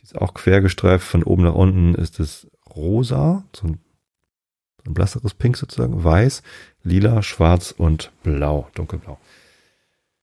[0.00, 1.06] Die ist auch quergestreift.
[1.06, 3.80] Von oben nach unten ist es rosa, so ein,
[4.82, 6.42] so ein blasseres Pink sozusagen, weiß,
[6.82, 9.18] lila, schwarz und blau, dunkelblau.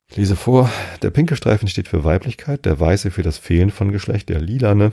[0.08, 0.72] Ich lese vor,
[1.04, 4.92] der pinke Streifen steht für Weiblichkeit, der weiße für das Fehlen von Geschlecht, der lilane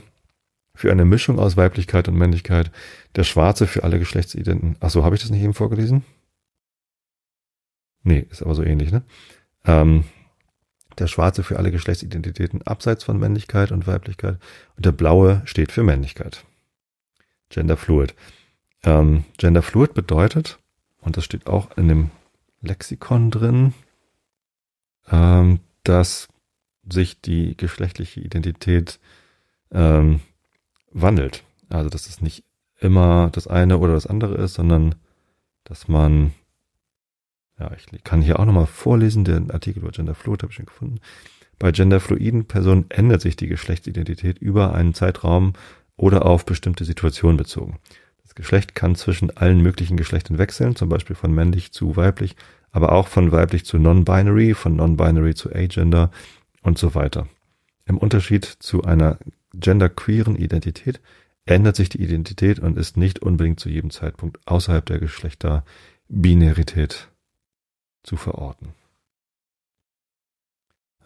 [0.77, 2.71] für eine Mischung aus Weiblichkeit und Männlichkeit,
[3.17, 4.77] der schwarze für alle Geschlechtsidenten.
[4.81, 6.05] Ach so, habe ich das nicht eben vorgelesen?
[8.05, 9.03] Nee, ist aber so ähnlich, ne?
[9.65, 10.05] Ähm,
[10.99, 14.39] der schwarze für alle Geschlechtsidentitäten abseits von Männlichkeit und Weiblichkeit
[14.77, 16.45] und der blaue steht für Männlichkeit.
[17.49, 18.15] Gender Fluid.
[18.85, 20.59] Ähm, Gender Fluid bedeutet,
[21.01, 22.11] und das steht auch in dem
[22.61, 23.75] Lexikon drin,
[25.11, 26.29] ähm, dass
[26.89, 28.99] sich die geschlechtliche Identität
[29.73, 30.21] ähm,
[30.93, 31.45] wandelt.
[31.69, 32.45] Also dass es nicht
[32.79, 34.95] immer das eine oder das andere ist, sondern
[35.65, 36.33] dass man
[37.59, 41.01] ja, ich kann hier auch nochmal vorlesen, den Artikel über Genderfluid habe ich schon gefunden.
[41.59, 45.55] Bei genderfluiden Personen ändert sich die Geschlechtsidentität über einen Zeitraum
[45.97, 47.79] oder auf bestimmte Situationen bezogen.
[48.23, 52.37] Das Geschlecht kann zwischen allen möglichen Geschlechtern wechseln, zum Beispiel von männlich zu weiblich,
[52.73, 56.11] aber auch von weiblich zu non-binary, von non-binary zu agender
[56.61, 57.27] und so weiter.
[57.87, 59.19] Im Unterschied zu einer
[59.61, 61.01] genderqueeren Identität
[61.47, 67.09] ändert sich die Identität und ist nicht unbedingt zu jedem Zeitpunkt außerhalb der Geschlechterbinarität
[68.03, 68.75] zu verorten.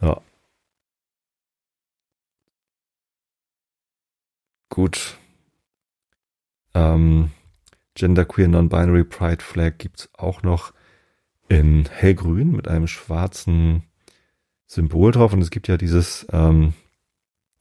[0.01, 0.21] Ja.
[4.71, 5.19] Gut.
[6.75, 7.31] Ähm,
[7.95, 10.73] Genderqueer Non-Binary Pride Flag gibt's auch noch
[11.49, 13.83] in hellgrün mit einem schwarzen
[14.67, 15.33] Symbol drauf.
[15.33, 16.75] Und es gibt ja dieses, ähm,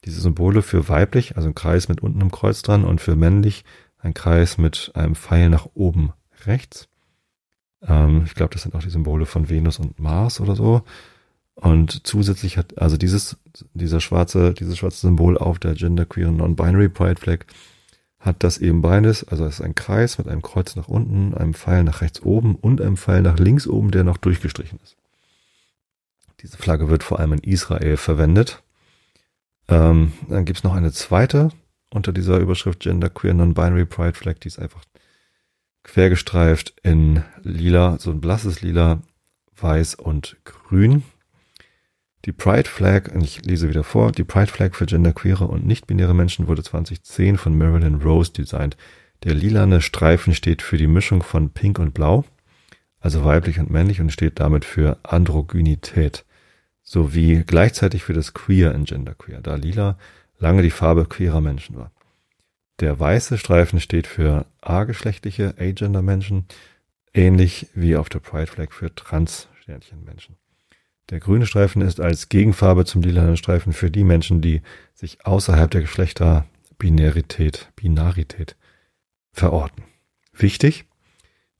[0.04, 3.64] diese Symbole für weiblich, also ein Kreis mit unten einem Kreuz dran und für männlich
[3.98, 6.12] ein Kreis mit einem Pfeil nach oben
[6.46, 6.88] rechts.
[7.82, 10.82] Ähm, ich glaube, das sind auch die Symbole von Venus und Mars oder so.
[11.54, 13.36] Und zusätzlich hat, also dieses,
[13.74, 17.40] dieser schwarze, dieses schwarze Symbol auf der Genderqueer Non-Binary Pride Flag
[18.18, 19.24] hat das eben beides.
[19.24, 22.54] Also es ist ein Kreis mit einem Kreuz nach unten, einem Pfeil nach rechts oben
[22.54, 24.96] und einem Pfeil nach links oben, der noch durchgestrichen ist.
[26.40, 28.62] Diese Flagge wird vor allem in Israel verwendet.
[29.70, 31.50] Ähm, dann gibt's noch eine zweite
[31.90, 34.82] unter dieser Überschrift Genderqueer Non-Binary Pride Flag, die ist einfach
[35.82, 39.00] quergestreift in lila, so ein blasses Lila
[39.56, 41.02] weiß und grün.
[42.26, 46.48] Die Pride Flag, ich lese wieder vor, die Pride Flag für genderqueere und nicht-binäre Menschen
[46.48, 48.76] wurde 2010 von Marilyn Rose designt.
[49.24, 52.24] Der lilane Streifen steht für die Mischung von Pink und Blau,
[52.98, 56.26] also weiblich und männlich und steht damit für Androgynität,
[56.90, 59.96] sowie gleichzeitig für das Queer in Genderqueer, da lila
[60.40, 61.92] lange die Farbe queerer Menschen war.
[62.80, 66.46] Der weiße Streifen steht für ageschlechtliche Agender-Menschen,
[67.14, 70.34] ähnlich wie auf der Pride Flag für Trans-Sternchen-Menschen.
[71.10, 74.60] Der grüne Streifen ist als Gegenfarbe zum lilanen Streifen für die Menschen, die
[74.92, 78.56] sich außerhalb der Geschlechterbinarität, Binarität
[79.30, 79.84] verorten.
[80.32, 80.86] Wichtig,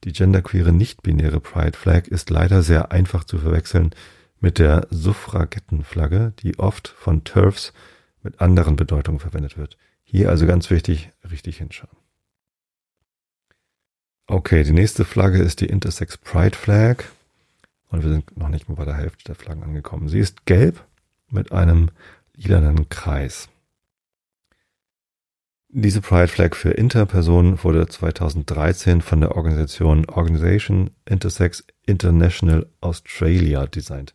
[0.03, 3.95] die genderqueere nicht-binäre Pride Flag ist leider sehr einfach zu verwechseln
[4.41, 7.73] mit der Suffragettenflagge, die oft von TERFs
[8.23, 9.77] mit anderen Bedeutungen verwendet wird.
[10.03, 11.97] Hier also ganz wichtig, richtig hinschauen.
[14.27, 17.05] Okay, die nächste Flagge ist die Intersex Pride Flag.
[17.89, 20.09] Und wir sind noch nicht mal bei der Hälfte der Flaggen angekommen.
[20.09, 20.85] Sie ist gelb
[21.29, 21.91] mit einem
[22.35, 23.49] lilanen Kreis.
[25.69, 34.15] Diese Pride Flag für Interpersonen wurde 2013 von der Organisation Organisation Intersex International Australia designt.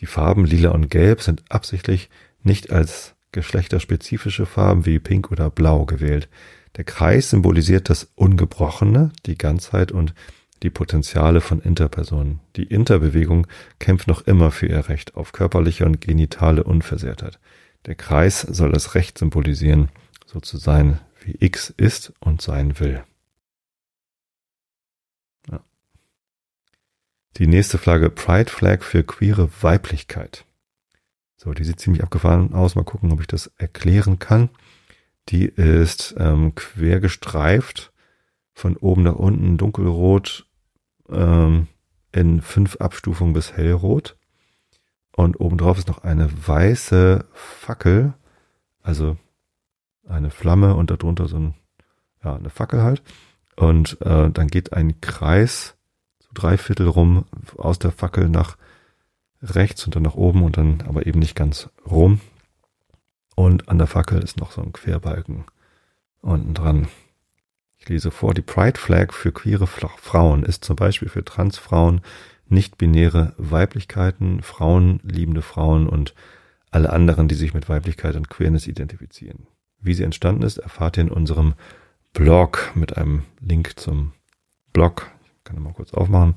[0.00, 2.10] Die Farben lila und gelb sind absichtlich
[2.42, 6.28] nicht als geschlechterspezifische Farben wie Pink oder Blau gewählt.
[6.76, 10.14] Der Kreis symbolisiert das Ungebrochene, die Ganzheit und
[10.62, 12.40] die Potenziale von Interpersonen.
[12.56, 13.46] Die Interbewegung
[13.78, 17.38] kämpft noch immer für ihr Recht auf körperliche und genitale Unversehrtheit.
[17.86, 19.88] Der Kreis soll das Recht symbolisieren,
[20.26, 23.02] so zu sein, wie X ist und sein will.
[27.36, 30.44] Die nächste Flagge Pride Flag für queere Weiblichkeit.
[31.36, 32.74] So, die sieht ziemlich abgefahren aus.
[32.74, 34.50] Mal gucken, ob ich das erklären kann.
[35.28, 37.92] Die ist ähm, quer gestreift,
[38.52, 40.46] von oben nach unten dunkelrot
[41.08, 41.68] ähm,
[42.12, 44.16] in fünf Abstufungen bis hellrot.
[45.14, 48.14] Und obendrauf ist noch eine weiße Fackel,
[48.82, 49.16] also
[50.06, 51.54] eine Flamme und darunter so ein,
[52.24, 53.02] ja, eine Fackel halt.
[53.56, 55.76] Und äh, dann geht ein Kreis
[56.30, 57.24] so drei Viertel rum
[57.56, 58.56] aus der Fackel nach
[59.42, 62.20] rechts und dann nach oben und dann aber eben nicht ganz rum.
[63.34, 65.44] Und an der Fackel ist noch so ein Querbalken
[66.20, 66.88] unten dran.
[67.78, 72.02] Ich lese vor, die Pride Flag für queere Frauen ist zum Beispiel für Transfrauen,
[72.48, 76.14] nicht-binäre Weiblichkeiten, Frauen, liebende Frauen und
[76.70, 79.46] alle anderen, die sich mit Weiblichkeit und Queerness identifizieren.
[79.80, 81.54] Wie sie entstanden ist, erfahrt ihr in unserem
[82.12, 84.12] Blog mit einem Link zum
[84.72, 85.10] Blog.
[85.50, 86.36] Ich kann mal kurz aufmachen.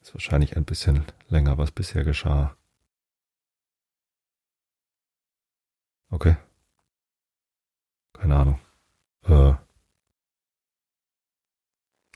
[0.00, 2.56] Ist wahrscheinlich ein bisschen länger, was bisher geschah.
[6.10, 6.36] Okay.
[8.12, 8.60] Keine Ahnung.
[9.24, 9.54] Äh,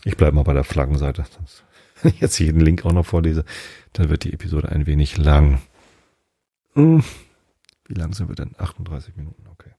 [0.05, 1.25] ich bleibe mal bei der Flaggenseite.
[1.29, 1.65] Sonst,
[2.03, 3.45] wenn ich jetzt jeden Link auch noch vorlese,
[3.93, 5.61] dann wird die Episode ein wenig lang.
[6.75, 7.03] Hm.
[7.87, 8.55] Wie lang sind wir denn?
[8.59, 9.73] 38 Minuten, okay.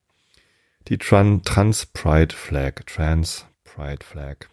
[0.89, 4.49] Die Tran Trans Pride Flag, Trans Pride Flag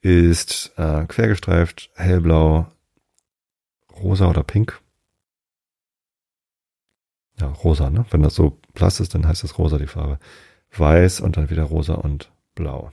[0.00, 2.66] ist äh, quergestreift, hellblau,
[4.00, 4.80] rosa oder pink.
[7.40, 8.06] Ja, rosa, ne?
[8.10, 10.18] Wenn das so blass ist, dann heißt das rosa die Farbe.
[10.70, 12.92] Weiß und dann wieder rosa und blau.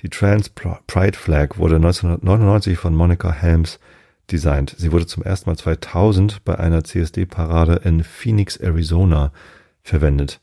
[0.00, 3.78] Die Trans Pride Flag wurde 1999 von Monica Helms
[4.30, 4.74] designt.
[4.76, 9.32] Sie wurde zum ersten Mal 2000 bei einer CSD-Parade in Phoenix, Arizona
[9.82, 10.40] verwendet.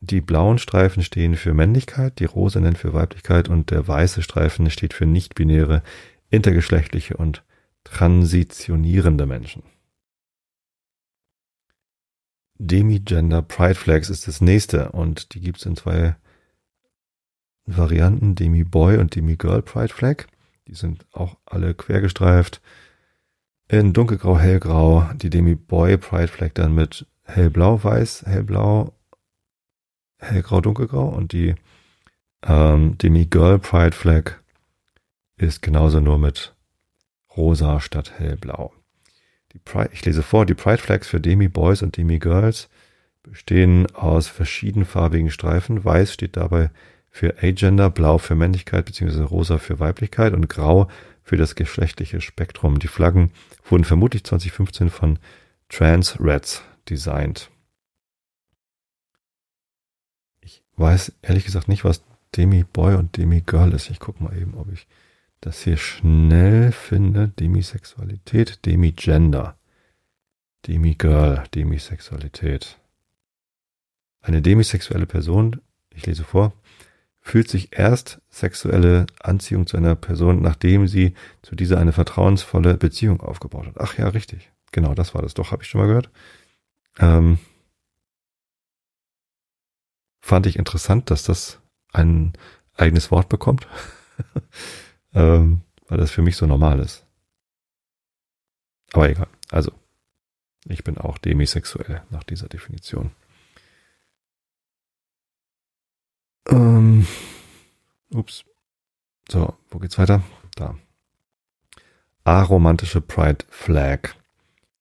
[0.00, 4.92] Die blauen Streifen stehen für Männlichkeit, die rosanen für Weiblichkeit und der weiße Streifen steht
[4.92, 5.82] für nicht-binäre,
[6.28, 7.44] intergeschlechtliche und
[7.84, 9.62] transitionierende Menschen.
[12.58, 16.16] Demi-Gender Pride Flags ist das nächste und die gibt es in zwei
[17.66, 20.26] Varianten, Demi-Boy und Demi-Girl Pride Flag.
[20.66, 22.60] Die sind auch alle quergestreift
[23.68, 25.08] in dunkelgrau, hellgrau.
[25.14, 28.95] Die Demi-Boy Pride Flag dann mit hellblau, weiß, hellblau
[30.26, 31.54] hellgrau, dunkelgrau und die
[32.42, 34.32] ähm, Demi Girl Pride Flag
[35.36, 36.54] ist genauso nur mit
[37.36, 38.72] rosa statt hellblau.
[39.64, 42.68] Pride, ich lese vor, die Pride Flags für Demi Boys und Demi Girls
[43.22, 45.84] bestehen aus verschiedenfarbigen Streifen.
[45.84, 46.70] Weiß steht dabei
[47.10, 49.22] für Agender, blau für Männlichkeit bzw.
[49.22, 50.88] rosa für Weiblichkeit und grau
[51.22, 52.78] für das geschlechtliche Spektrum.
[52.78, 53.32] Die Flaggen
[53.64, 55.18] wurden vermutlich 2015 von
[55.68, 57.50] Trans Reds designt
[60.76, 62.02] weiß ehrlich gesagt nicht, was
[62.36, 63.90] Demi Boy und Demi Girl ist.
[63.90, 64.86] Ich gucke mal eben, ob ich
[65.40, 67.28] das hier schnell finde.
[67.28, 69.56] Demisexualität, Demigender.
[70.66, 72.78] Demi Girl, Demisexualität.
[74.20, 75.60] Eine demisexuelle Person,
[75.94, 76.52] ich lese vor,
[77.20, 83.20] fühlt sich erst sexuelle Anziehung zu einer Person, nachdem sie zu dieser eine vertrauensvolle Beziehung
[83.20, 83.78] aufgebaut hat.
[83.78, 84.50] Ach ja, richtig.
[84.72, 85.34] Genau, das war das.
[85.34, 86.10] Doch, habe ich schon mal gehört.
[86.98, 87.38] Ähm,
[90.26, 91.60] fand ich interessant, dass das
[91.92, 92.32] ein
[92.74, 93.68] eigenes Wort bekommt,
[95.14, 97.06] ähm, weil das für mich so normal ist.
[98.92, 99.28] Aber egal.
[99.50, 99.70] Also,
[100.64, 103.12] ich bin auch demisexuell nach dieser Definition.
[106.48, 107.06] Ähm,
[108.10, 108.44] ups.
[109.28, 110.24] So, wo geht's weiter?
[110.56, 110.76] Da.
[112.24, 114.16] Aromantische Pride Flag.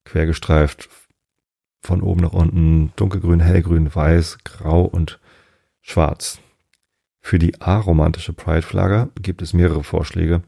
[0.06, 0.90] Quergestreift
[1.86, 5.20] von oben nach unten, dunkelgrün, hellgrün, weiß, grau und
[5.82, 6.40] schwarz.
[7.22, 10.44] Für die aromantische Pride-Flagge gibt es mehrere Vorschläge.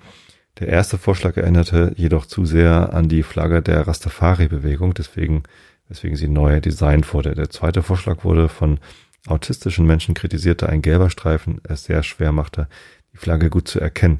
[0.60, 5.44] Der erste Vorschlag erinnerte jedoch zu sehr an die Flagge der Rastafari-Bewegung, deswegen,
[5.88, 7.36] weswegen sie neu designt wurde.
[7.36, 8.80] Der zweite Vorschlag wurde von
[9.28, 12.68] autistischen Menschen kritisiert, da ein gelber Streifen es sehr schwer machte,
[13.14, 14.20] die Flagge gut zu erkennen.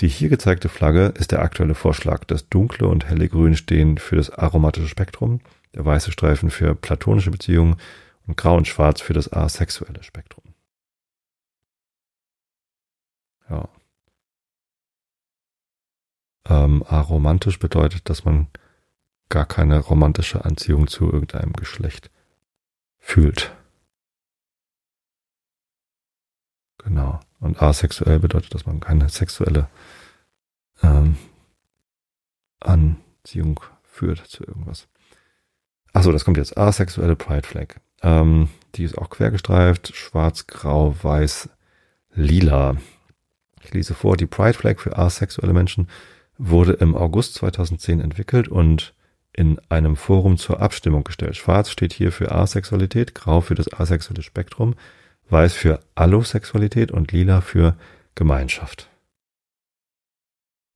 [0.00, 2.24] Die hier gezeigte Flagge ist der aktuelle Vorschlag.
[2.24, 5.40] Das dunkle und helle Grün stehen für das aromatische Spektrum,
[5.74, 7.76] der weiße Streifen für platonische Beziehungen
[8.26, 10.44] und grau und schwarz für das asexuelle Spektrum.
[13.48, 13.68] Ja.
[16.46, 18.48] Ähm, aromantisch bedeutet, dass man
[19.28, 22.10] gar keine romantische Anziehung zu irgendeinem Geschlecht
[22.98, 23.54] fühlt.
[26.78, 27.20] Genau.
[27.40, 29.68] Und asexuell bedeutet, dass man keine sexuelle
[30.82, 31.16] ähm,
[32.60, 34.88] Anziehung führt zu irgendwas.
[35.94, 36.58] Achso, das kommt jetzt.
[36.58, 37.76] Asexuelle Pride Flag.
[38.02, 39.94] Ähm, die ist auch quergestreift.
[39.96, 41.48] Schwarz, grau, weiß,
[42.14, 42.76] lila.
[43.62, 45.88] Ich lese vor, die Pride Flag für asexuelle Menschen
[46.36, 48.92] wurde im August 2010 entwickelt und
[49.32, 51.36] in einem Forum zur Abstimmung gestellt.
[51.36, 54.74] Schwarz steht hier für Asexualität, grau für das asexuelle Spektrum,
[55.30, 57.76] weiß für Allosexualität und lila für
[58.16, 58.88] Gemeinschaft.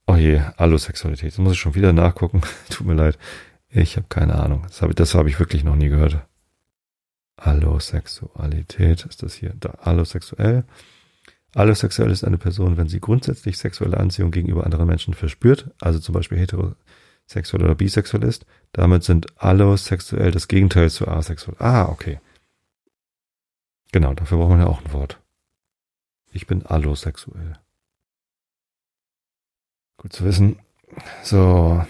[0.06, 1.32] Oh je, Allosexualität.
[1.32, 2.40] Das muss ich schon wieder nachgucken.
[2.70, 3.18] Tut mir leid.
[3.70, 4.62] Ich habe keine Ahnung.
[4.62, 6.26] Das habe das hab ich wirklich noch nie gehört.
[7.36, 9.54] Allosexualität ist das hier.
[9.60, 10.64] Da, allosexuell.
[11.54, 16.14] Allosexuell ist eine Person, wenn sie grundsätzlich sexuelle Anziehung gegenüber anderen Menschen verspürt, also zum
[16.14, 18.44] Beispiel heterosexuell oder bisexuell ist.
[18.72, 21.56] Damit sind allosexuell das Gegenteil zu asexuell.
[21.58, 22.20] Ah, okay.
[23.92, 25.20] Genau, dafür braucht man ja auch ein Wort.
[26.32, 27.58] Ich bin allosexuell.
[29.96, 30.58] Gut zu wissen.
[31.22, 31.84] So.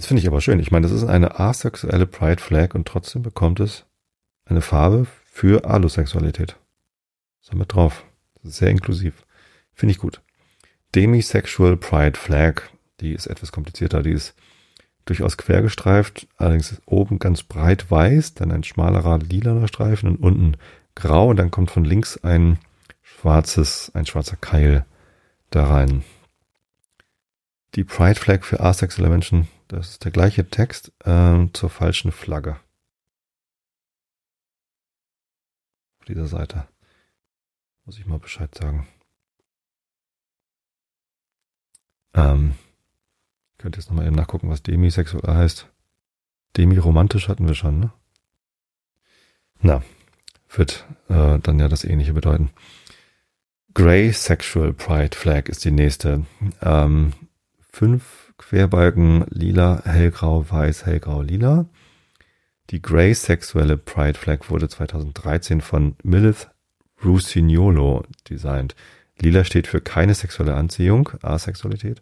[0.00, 0.60] Das finde ich aber schön.
[0.60, 3.84] Ich meine, das ist eine asexuelle Pride Flag und trotzdem bekommt es
[4.46, 6.56] eine Farbe für Allosexualität.
[7.42, 8.06] Ist mit drauf.
[8.42, 9.26] Sehr inklusiv.
[9.74, 10.22] Finde ich gut.
[10.94, 12.62] Demisexual Pride Flag.
[13.02, 14.02] Die ist etwas komplizierter.
[14.02, 14.34] Die ist
[15.04, 16.26] durchaus quergestreift.
[16.38, 20.56] Allerdings ist oben ganz breit weiß, dann ein schmalerer lilaner Streifen und unten
[20.94, 21.28] grau.
[21.28, 22.58] Und dann kommt von links ein
[23.02, 24.86] schwarzes, ein schwarzer Keil
[25.50, 26.04] da rein.
[27.74, 32.58] Die Pride Flag für asexuelle Menschen, das ist der gleiche Text äh, zur falschen Flagge.
[36.00, 36.66] Auf dieser Seite.
[37.84, 38.88] Muss ich mal Bescheid sagen.
[42.14, 42.54] Ähm,
[43.58, 45.68] könnt jetzt nochmal eben nachgucken, was demisexuell heißt.
[46.56, 47.92] Demiromantisch hatten wir schon, ne?
[49.60, 49.84] Na,
[50.48, 52.50] wird äh, dann ja das ähnliche bedeuten.
[53.72, 56.26] Grey Sexual Pride Flag ist die nächste.
[56.60, 57.12] Ähm,
[57.70, 61.66] fünf Querbalken, lila, hellgrau, weiß, hellgrau, lila.
[62.70, 66.48] Die Grey Sexuelle Pride Flag wurde 2013 von Milith
[67.04, 68.74] Rusignolo designt.
[69.18, 72.00] Lila steht für keine sexuelle Anziehung, Asexualität.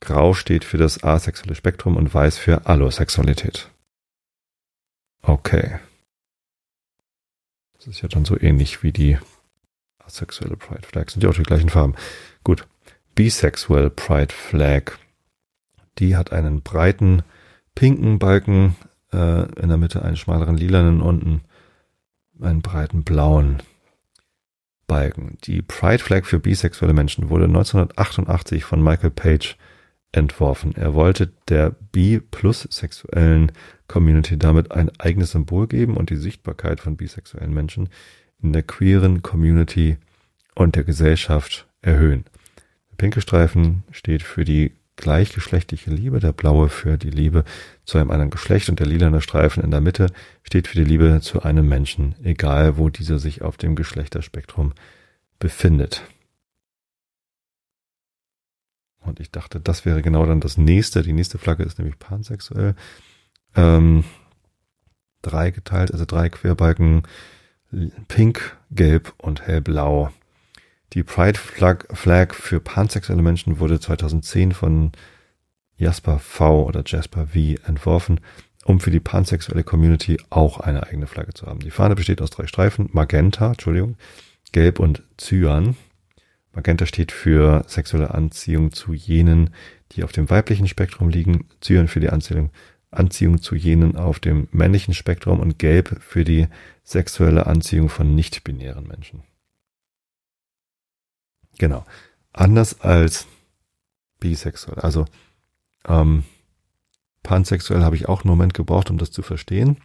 [0.00, 3.70] Grau steht für das asexuelle Spektrum und weiß für Allosexualität.
[5.22, 5.78] Okay.
[7.74, 9.18] Das ist ja dann so ähnlich wie die
[9.98, 11.10] asexuelle Pride Flag.
[11.10, 11.94] Sind ja auch die gleichen Farben.
[12.42, 12.66] Gut.
[13.14, 14.98] Bisexual Pride Flag.
[15.98, 17.22] Die hat einen breiten
[17.74, 18.76] pinken Balken,
[19.12, 21.42] äh, in der Mitte einen schmaleren lilanen unten
[22.40, 23.62] einen breiten blauen
[24.86, 25.38] Balken.
[25.44, 29.56] Die Pride Flag für bisexuelle Menschen wurde 1988 von Michael Page
[30.12, 30.74] entworfen.
[30.76, 33.52] Er wollte der bi-plus-sexuellen
[33.88, 37.88] Community damit ein eigenes Symbol geben und die Sichtbarkeit von bisexuellen Menschen
[38.42, 39.96] in der queeren Community
[40.54, 42.24] und der Gesellschaft erhöhen.
[42.90, 47.44] Der pinke Streifen steht für die gleichgeschlechtliche Liebe, der blaue für die Liebe
[47.84, 50.10] zu einem anderen Geschlecht und der lilane Streifen in der Mitte
[50.42, 54.72] steht für die Liebe zu einem Menschen, egal wo dieser sich auf dem Geschlechterspektrum
[55.38, 56.02] befindet.
[59.00, 61.02] Und ich dachte, das wäre genau dann das nächste.
[61.02, 62.74] Die nächste Flagge ist nämlich pansexuell.
[63.54, 64.04] Ähm,
[65.22, 67.02] drei geteilt, also drei Querbalken,
[68.08, 70.10] pink, gelb und hellblau.
[70.92, 74.92] Die Pride Flag, Flag für pansexuelle Menschen wurde 2010 von
[75.76, 78.20] Jasper V oder Jasper V entworfen,
[78.64, 81.60] um für die pansexuelle Community auch eine eigene Flagge zu haben.
[81.60, 83.96] Die Fahne besteht aus drei Streifen, Magenta, Entschuldigung,
[84.52, 85.76] Gelb und Cyan.
[86.52, 89.50] Magenta steht für sexuelle Anziehung zu jenen,
[89.92, 92.50] die auf dem weiblichen Spektrum liegen, Cyan für die Anziehung,
[92.90, 96.46] Anziehung zu jenen auf dem männlichen Spektrum und Gelb für die
[96.82, 99.22] sexuelle Anziehung von nicht-binären Menschen.
[101.58, 101.84] Genau.
[102.32, 103.26] Anders als
[104.20, 104.78] bisexuell.
[104.80, 105.06] Also
[105.86, 106.24] ähm,
[107.22, 109.78] pansexuell habe ich auch einen Moment gebraucht, um das zu verstehen.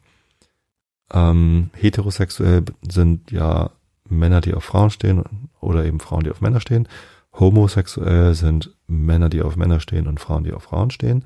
[1.11, 3.71] Ähm, heterosexuell sind ja
[4.07, 5.23] Männer, die auf Frauen stehen
[5.59, 6.87] oder eben Frauen, die auf Männer stehen.
[7.33, 11.23] Homosexuell sind Männer, die auf Männer stehen und Frauen, die auf Frauen stehen.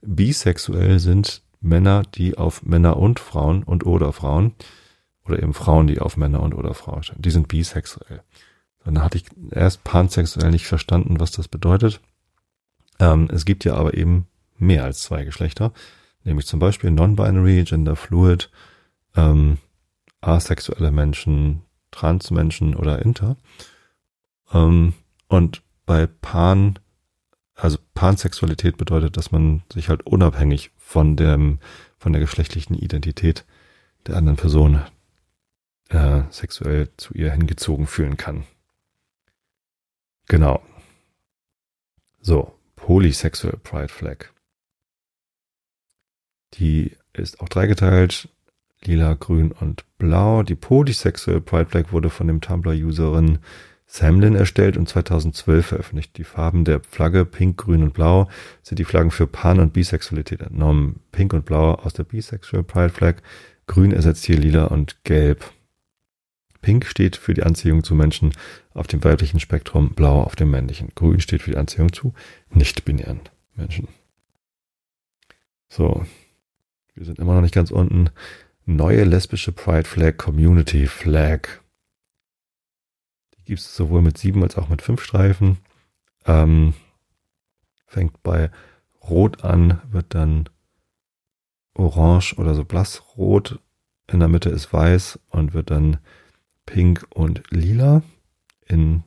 [0.00, 4.54] Bisexuell sind Männer, die auf Männer und Frauen und oder Frauen
[5.24, 7.22] oder eben Frauen, die auf Männer und oder Frauen stehen.
[7.22, 8.22] Die sind bisexuell.
[8.84, 12.00] Dann hatte ich erst pansexuell nicht verstanden, was das bedeutet.
[13.00, 14.26] Ähm, es gibt ja aber eben
[14.58, 15.72] mehr als zwei Geschlechter,
[16.22, 18.50] nämlich zum Beispiel Non-Binary, Gender Fluid,
[19.16, 19.58] ähm,
[20.20, 23.36] asexuelle Menschen, Transmenschen oder Inter.
[24.52, 24.94] Ähm,
[25.28, 26.78] und bei Pan,
[27.54, 31.58] also Pansexualität bedeutet, dass man sich halt unabhängig von dem,
[31.98, 33.44] von der geschlechtlichen Identität
[34.06, 34.82] der anderen Person
[35.88, 38.44] äh, sexuell zu ihr hingezogen fühlen kann.
[40.26, 40.62] Genau.
[42.20, 44.30] So, Polysexual Pride Flag.
[46.54, 48.28] Die ist auch dreigeteilt,
[48.82, 50.42] lila, grün und blau.
[50.42, 53.38] Die Polysexual Pride Flag wurde von dem Tumblr-Userin
[53.86, 56.16] Samlin erstellt und 2012 veröffentlicht.
[56.16, 58.28] Die Farben der Flagge, pink, grün und blau,
[58.62, 61.00] sind die Flaggen für Pan- und Bisexualität entnommen.
[61.12, 63.16] Pink und blau aus der Bisexual Pride Flag,
[63.66, 65.44] grün ersetzt hier lila und gelb.
[66.64, 68.32] Pink steht für die Anziehung zu Menschen
[68.72, 70.92] auf dem weiblichen Spektrum, blau auf dem männlichen.
[70.94, 72.14] Grün steht für die Anziehung zu
[72.48, 73.20] nicht-binären
[73.54, 73.88] Menschen.
[75.68, 76.06] So,
[76.94, 78.08] wir sind immer noch nicht ganz unten.
[78.64, 81.48] Neue lesbische Pride Flag Community Flag.
[83.36, 85.58] Die gibt es sowohl mit sieben als auch mit fünf Streifen.
[86.24, 86.72] Ähm,
[87.86, 88.50] fängt bei
[89.02, 90.48] Rot an, wird dann
[91.74, 93.60] orange oder so blassrot.
[94.06, 95.98] In der Mitte ist weiß und wird dann
[96.66, 98.02] pink und lila.
[98.66, 99.02] In,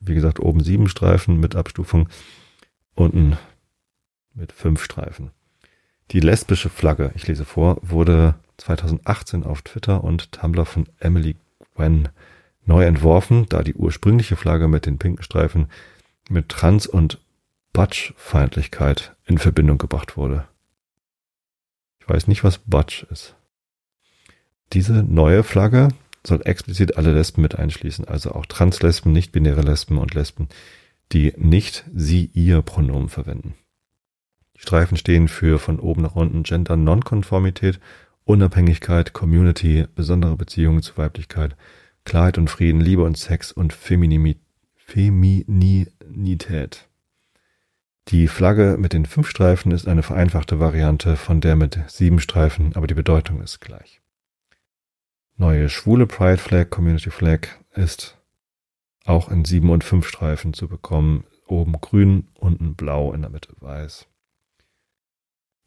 [0.00, 2.08] wie gesagt, oben sieben Streifen mit Abstufung,
[2.94, 3.38] unten
[4.34, 5.30] mit fünf Streifen.
[6.10, 11.36] Die lesbische Flagge, ich lese vor, wurde 2018 auf Twitter und Tumblr von Emily
[11.74, 12.08] Gwen
[12.66, 15.68] neu entworfen, da die ursprüngliche Flagge mit den pinken Streifen
[16.28, 17.20] mit Trans- und
[17.72, 20.46] Butch-Feindlichkeit in Verbindung gebracht wurde.
[22.00, 23.34] Ich weiß nicht, was Butch ist.
[24.72, 25.88] Diese neue Flagge
[26.26, 30.48] soll explizit alle Lesben mit einschließen, also auch Translesben, nicht-binäre Lesben und Lesben,
[31.12, 33.54] die nicht sie ihr Pronomen verwenden.
[34.56, 37.80] Die Streifen stehen für von oben nach unten Gender Nonkonformität,
[38.24, 41.56] Unabhängigkeit, Community, besondere Beziehungen zu Weiblichkeit,
[42.04, 44.38] Klarheit und Frieden, Liebe und Sex und Femininität.
[48.08, 52.76] Die Flagge mit den fünf Streifen ist eine vereinfachte Variante von der mit sieben Streifen,
[52.76, 54.02] aber die Bedeutung ist gleich.
[55.36, 58.16] Neue schwule Pride Flag, Community Flag ist
[59.04, 61.24] auch in sieben und fünf Streifen zu bekommen.
[61.46, 64.06] Oben grün, unten blau, in der Mitte weiß.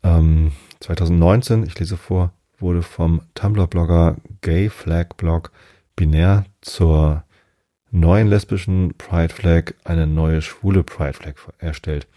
[0.04, 5.52] Ähm, 2019, ich lese vor, wurde vom Tumblr-Blogger Gay Flag Blog
[5.96, 7.26] binär zur
[7.92, 12.08] neuen lesbischen Pride Flag eine neue schwule Pride Flag erstellt.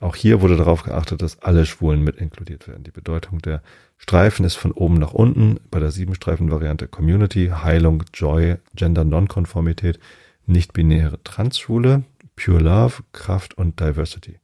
[0.00, 2.84] Auch hier wurde darauf geachtet, dass alle Schwulen mit inkludiert werden.
[2.84, 3.62] Die Bedeutung der
[3.98, 5.60] Streifen ist von oben nach unten.
[5.70, 10.00] Bei der Siebenstreifen-Variante Community, Heilung, Joy, Gender Nonkonformität,
[10.46, 14.38] nicht-binäre Transschwule, Pure Love, Kraft und Diversity.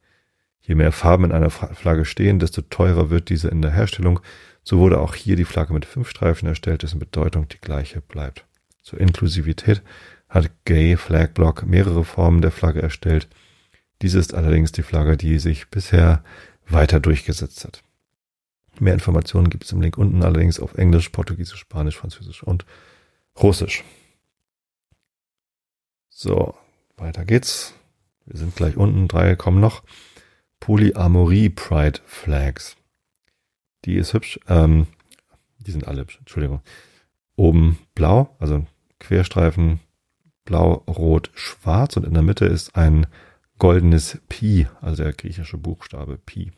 [0.61, 4.19] Je mehr Farben in einer Flagge stehen, desto teurer wird diese in der Herstellung.
[4.63, 8.45] So wurde auch hier die Flagge mit fünf Streifen erstellt, dessen Bedeutung die gleiche bleibt.
[8.83, 9.81] Zur Inklusivität
[10.29, 13.27] hat Gay Flag Block mehrere Formen der Flagge erstellt.
[14.01, 16.23] Diese ist allerdings die Flagge, die sich bisher
[16.67, 17.83] weiter durchgesetzt hat.
[18.79, 22.65] Mehr Informationen gibt es im Link unten allerdings auf Englisch, Portugiesisch, Spanisch, Französisch und
[23.41, 23.83] Russisch.
[26.09, 26.55] So,
[26.95, 27.73] weiter geht's.
[28.25, 29.83] Wir sind gleich unten, drei kommen noch.
[30.59, 32.75] Polyamorie Pride Flags.
[33.85, 34.39] Die ist hübsch.
[34.47, 34.87] Ähm,
[35.59, 36.61] die sind alle hübsch, Entschuldigung.
[37.35, 38.65] Oben blau, also
[38.99, 39.79] Querstreifen
[40.45, 43.05] blau, rot, schwarz und in der Mitte ist ein
[43.59, 46.51] goldenes Pi, also der griechische Buchstabe Pi.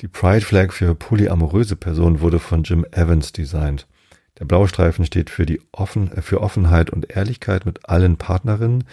[0.00, 3.88] Die Pride Flag für polyamoröse Personen wurde von Jim Evans designt.
[4.38, 8.84] Der blaue Streifen steht für die offen, für Offenheit und Ehrlichkeit mit allen Partnerinnen,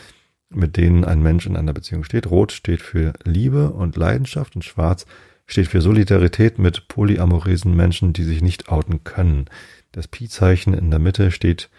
[0.49, 2.31] mit denen ein Mensch in einer Beziehung steht.
[2.31, 5.05] Rot steht für Liebe und Leidenschaft und schwarz
[5.45, 9.45] steht für Solidarität mit polyamorösen Menschen, die sich nicht outen können.
[9.91, 11.69] Das Pi-Zeichen in der Mitte steht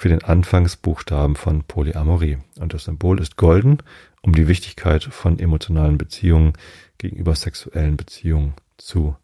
[0.00, 2.38] für den Anfangsbuchstaben von Polyamorie.
[2.58, 3.82] Und das Symbol ist golden,
[4.22, 6.54] um die Wichtigkeit von emotionalen Beziehungen
[6.96, 9.14] gegenüber sexuellen Beziehungen zu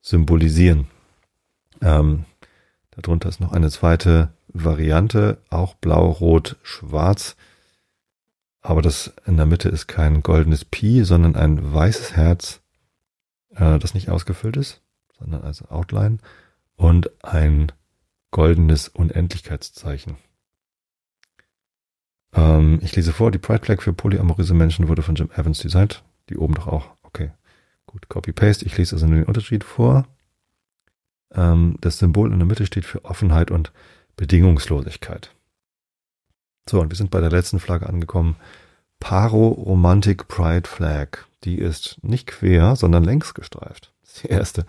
[0.00, 0.88] symbolisieren.
[1.80, 2.24] Ähm,
[2.90, 7.36] darunter ist noch eine zweite Variante, auch blau, rot, schwarz.
[8.62, 12.62] Aber das in der Mitte ist kein goldenes Pi, sondern ein weißes Herz,
[13.54, 14.82] äh, das nicht ausgefüllt ist,
[15.20, 16.18] sondern als Outline
[16.74, 17.70] und ein
[18.30, 20.16] goldenes Unendlichkeitszeichen.
[22.32, 26.02] Ähm, ich lese vor, die Pride Flag für polyamoröse Menschen wurde von Jim Evans designt.
[26.28, 26.90] Die oben doch auch.
[27.02, 27.30] Okay.
[27.86, 28.66] Gut, Copy-Paste.
[28.66, 30.06] Ich lese also nur den Unterschied vor.
[31.32, 33.72] Ähm, das Symbol in der Mitte steht für Offenheit und
[34.16, 35.34] Bedingungslosigkeit.
[36.68, 38.36] So, und wir sind bei der letzten Flagge angekommen.
[38.98, 41.18] Paro Romantic Pride Flag.
[41.44, 43.92] Die ist nicht quer, sondern längs gestreift.
[44.02, 44.66] Das ist die erste.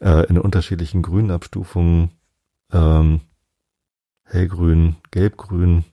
[0.00, 2.10] Äh, in unterschiedlichen Grünabstufungen
[2.72, 3.20] ähm,
[4.24, 5.84] hellgrün, gelbgrün,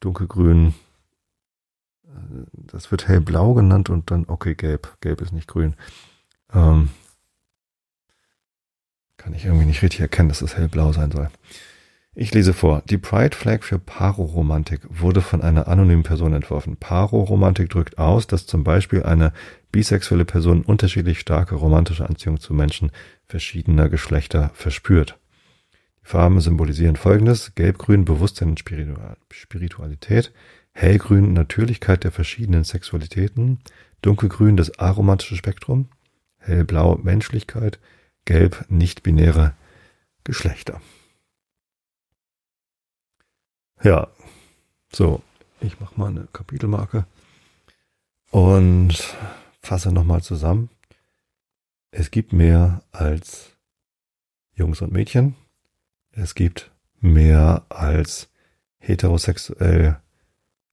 [0.00, 0.74] dunkelgrün.
[2.52, 4.96] Das wird hellblau genannt und dann, okay, gelb.
[5.00, 5.74] Gelb ist nicht grün.
[6.52, 6.90] Ähm,
[9.16, 11.30] kann ich irgendwie nicht richtig erkennen, dass es hellblau sein soll.
[12.20, 12.82] Ich lese vor.
[12.86, 16.76] Die Pride Flag für Paroromantik wurde von einer anonymen Person entworfen.
[16.76, 19.32] Paroromantik drückt aus, dass zum Beispiel eine
[19.70, 22.90] bisexuelle Person unterschiedlich starke romantische Anziehung zu Menschen
[23.26, 25.17] verschiedener Geschlechter verspürt.
[26.08, 27.54] Farben symbolisieren folgendes.
[27.54, 28.64] Gelbgrün Bewusstsein und
[29.30, 30.32] Spiritualität.
[30.72, 33.58] Hellgrün Natürlichkeit der verschiedenen Sexualitäten.
[34.00, 35.90] Dunkelgrün das aromantische Spektrum.
[36.38, 37.78] Hellblau Menschlichkeit.
[38.24, 39.54] Gelb nicht-binäre
[40.24, 40.80] Geschlechter.
[43.82, 44.08] Ja,
[44.90, 45.22] so,
[45.60, 47.04] ich mache mal eine Kapitelmarke
[48.30, 49.14] und
[49.60, 50.70] fasse nochmal zusammen.
[51.90, 53.58] Es gibt mehr als
[54.54, 55.36] Jungs und Mädchen.
[56.20, 58.28] Es gibt mehr als
[58.80, 59.98] heterosexuell,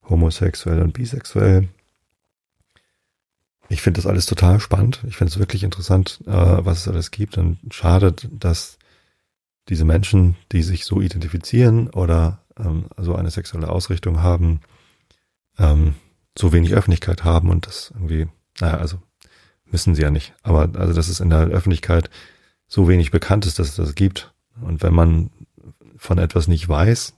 [0.08, 1.68] homosexuell und bisexuell.
[3.68, 5.04] Ich finde das alles total spannend.
[5.06, 7.38] Ich finde es wirklich interessant, äh, was es alles gibt.
[7.38, 8.78] Und schade, dass
[9.68, 14.60] diese Menschen, die sich so identifizieren oder ähm, so eine sexuelle Ausrichtung haben,
[15.58, 15.94] ähm,
[16.36, 18.26] so wenig Öffentlichkeit haben und das irgendwie,
[18.60, 19.00] naja, also
[19.64, 20.34] müssen sie ja nicht.
[20.42, 22.10] Aber also, dass es in der Öffentlichkeit
[22.66, 25.30] so wenig bekannt ist, dass es das gibt und wenn man
[25.96, 27.14] von etwas nicht weiß,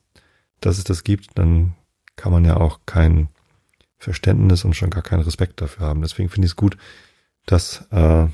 [0.60, 1.74] dass es das gibt, dann
[2.16, 3.28] kann man ja auch kein
[3.98, 6.02] Verständnis und schon gar keinen Respekt dafür haben.
[6.02, 6.76] Deswegen finde ich es gut,
[7.46, 8.26] dass, äh,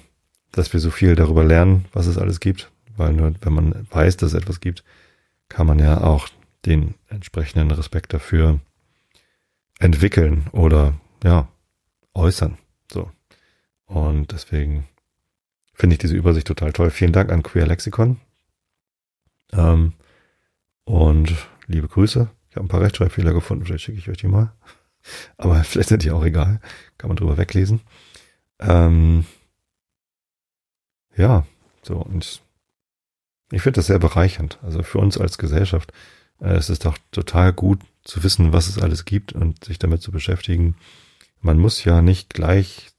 [0.53, 4.17] dass wir so viel darüber lernen, was es alles gibt, weil nur wenn man weiß,
[4.17, 4.85] dass es etwas gibt,
[5.49, 6.29] kann man ja auch
[6.67, 8.61] den entsprechenden Respekt dafür
[9.79, 11.49] entwickeln oder ja
[12.15, 12.59] äußern.
[12.91, 13.11] So
[13.87, 14.87] und deswegen
[15.75, 16.91] finde ich diese Übersicht total toll.
[16.91, 18.19] Vielen Dank an Queer Lexikon
[19.53, 19.93] ähm,
[20.85, 21.35] und
[21.67, 22.29] liebe Grüße.
[22.51, 24.53] Ich habe ein paar Rechtschreibfehler gefunden, vielleicht schicke ich euch die mal.
[25.37, 26.61] Aber vielleicht sind die auch egal.
[26.99, 27.81] Kann man drüber weglesen.
[28.61, 29.25] Ähm,
[31.17, 31.47] ja,
[31.83, 32.43] so und
[33.51, 34.59] ich finde das sehr bereichernd.
[34.63, 35.93] Also für uns als Gesellschaft
[36.41, 40.03] äh, es ist doch total gut zu wissen, was es alles gibt und sich damit
[40.03, 40.77] zu beschäftigen.
[41.41, 42.91] Man muss ja nicht gleich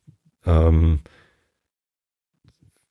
[0.46, 1.02] ähm,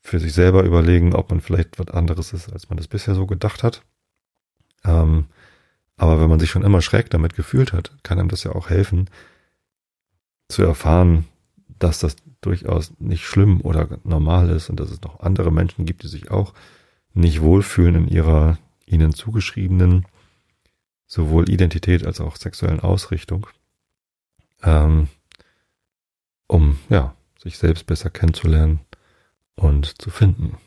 [0.01, 3.27] für sich selber überlegen, ob man vielleicht was anderes ist, als man das bisher so
[3.27, 3.83] gedacht hat.
[4.85, 5.27] Ähm,
[5.97, 8.69] aber wenn man sich schon immer schräg damit gefühlt hat, kann einem das ja auch
[8.69, 9.09] helfen,
[10.49, 11.25] zu erfahren,
[11.79, 16.03] dass das durchaus nicht schlimm oder normal ist und dass es noch andere Menschen gibt,
[16.03, 16.53] die sich auch
[17.15, 20.07] nicht wohlfühlen in ihrer ihnen zugeschriebenen
[21.07, 23.47] sowohl Identität als auch sexuellen Ausrichtung,
[24.63, 25.09] ähm,
[26.47, 28.81] um ja sich selbst besser kennenzulernen
[29.55, 30.59] und zu finden.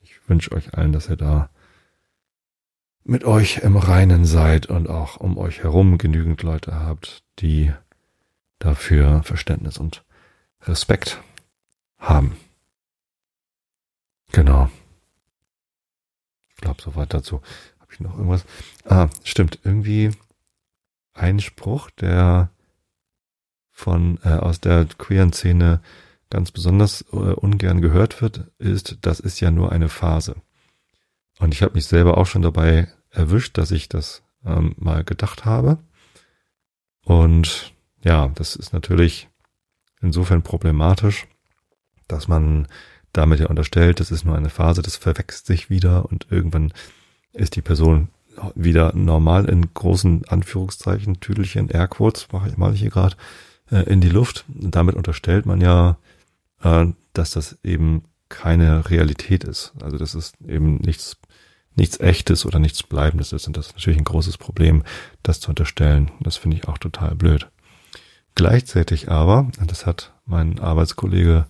[0.00, 1.50] Ich wünsche euch allen, dass ihr da
[3.08, 7.72] mit euch im Reinen seid und auch um euch herum genügend Leute habt, die
[8.58, 10.04] dafür Verständnis und
[10.60, 11.18] Respekt
[11.98, 12.36] haben.
[14.32, 14.68] Genau.
[16.50, 17.40] Ich glaube, soweit dazu.
[17.80, 18.44] Habe ich noch irgendwas?
[18.84, 19.58] Ah, stimmt.
[19.64, 20.10] Irgendwie
[21.14, 22.50] ein Spruch, der
[23.70, 25.80] von äh, aus der queeren Szene
[26.28, 30.36] ganz besonders äh, ungern gehört wird, ist, das ist ja nur eine Phase.
[31.38, 35.44] Und ich habe mich selber auch schon dabei erwischt, dass ich das ähm, mal gedacht
[35.44, 35.78] habe.
[37.04, 39.28] Und ja, das ist natürlich
[40.00, 41.26] insofern problematisch,
[42.06, 42.68] dass man
[43.12, 46.72] damit ja unterstellt, das ist nur eine Phase, das verwechselt sich wieder und irgendwann
[47.32, 48.08] ist die Person
[48.54, 53.16] wieder normal in großen Anführungszeichen, Tüdelchen, Airquotes, mache ich mal hier gerade,
[53.70, 54.44] äh, in die Luft.
[54.48, 55.98] damit unterstellt man ja,
[56.62, 59.72] äh, dass das eben keine Realität ist.
[59.82, 61.16] Also das ist eben nichts,
[61.78, 63.46] nichts echtes oder nichts Bleibendes ist.
[63.46, 64.82] Und das ist natürlich ein großes Problem,
[65.22, 66.10] das zu unterstellen.
[66.20, 67.48] Das finde ich auch total blöd.
[68.34, 71.46] Gleichzeitig aber, das hat mein Arbeitskollege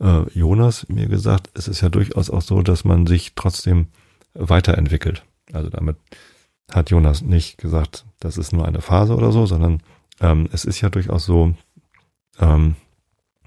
[0.00, 3.88] äh, Jonas mir gesagt, es ist ja durchaus auch so, dass man sich trotzdem
[4.34, 5.24] weiterentwickelt.
[5.52, 5.96] Also damit
[6.72, 9.82] hat Jonas nicht gesagt, das ist nur eine Phase oder so, sondern
[10.20, 11.54] ähm, es ist ja durchaus so,
[12.38, 12.76] ähm,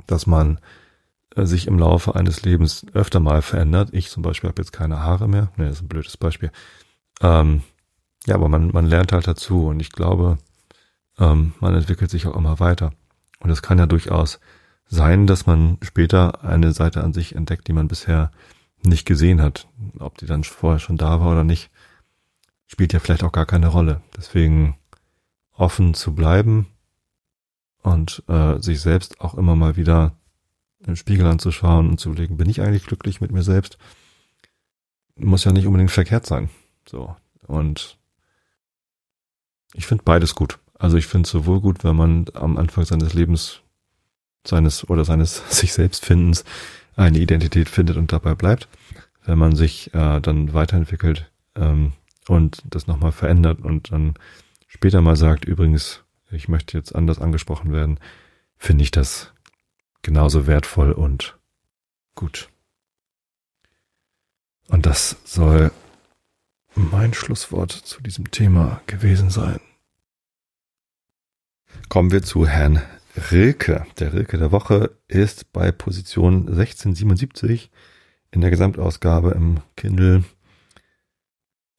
[0.05, 0.59] dass man
[1.45, 3.89] sich im Laufe eines Lebens öfter mal verändert.
[3.91, 5.51] Ich zum Beispiel habe jetzt keine Haare mehr.
[5.57, 6.51] Ne, das ist ein blödes Beispiel.
[7.21, 7.63] Ähm,
[8.25, 10.37] ja, aber man, man lernt halt dazu und ich glaube,
[11.19, 12.91] ähm, man entwickelt sich auch immer weiter.
[13.39, 14.39] Und es kann ja durchaus
[14.87, 18.31] sein, dass man später eine Seite an sich entdeckt, die man bisher
[18.83, 19.67] nicht gesehen hat.
[19.99, 21.69] Ob die dann vorher schon da war oder nicht,
[22.67, 24.01] spielt ja vielleicht auch gar keine Rolle.
[24.15, 24.77] Deswegen
[25.53, 26.67] offen zu bleiben
[27.81, 30.16] und äh, sich selbst auch immer mal wieder
[30.87, 33.77] im Spiegel anzuschauen und zu überlegen, bin ich eigentlich glücklich mit mir selbst?
[35.15, 36.49] Muss ja nicht unbedingt verkehrt sein.
[36.87, 37.15] So.
[37.45, 37.97] Und
[39.73, 40.59] ich finde beides gut.
[40.79, 43.61] Also ich finde sowohl gut, wenn man am Anfang seines Lebens
[44.45, 46.45] seines oder seines sich selbst Findens
[46.95, 48.67] eine Identität findet und dabei bleibt.
[49.25, 51.93] Wenn man sich äh, dann weiterentwickelt ähm,
[52.27, 54.13] und das nochmal verändert und dann
[54.67, 57.99] später mal sagt, übrigens, ich möchte jetzt anders angesprochen werden,
[58.57, 59.33] finde ich das
[60.07, 61.37] genauso wertvoll und
[62.15, 62.47] gut.
[64.69, 65.69] Und das soll
[66.75, 69.59] mein Schlusswort zu diesem Thema gewesen sein.
[71.89, 72.81] Kommen wir zu Herrn
[73.31, 73.85] Rilke.
[73.99, 77.69] Der Rilke der Woche ist bei Position 1677
[78.31, 80.23] in der Gesamtausgabe im Kindle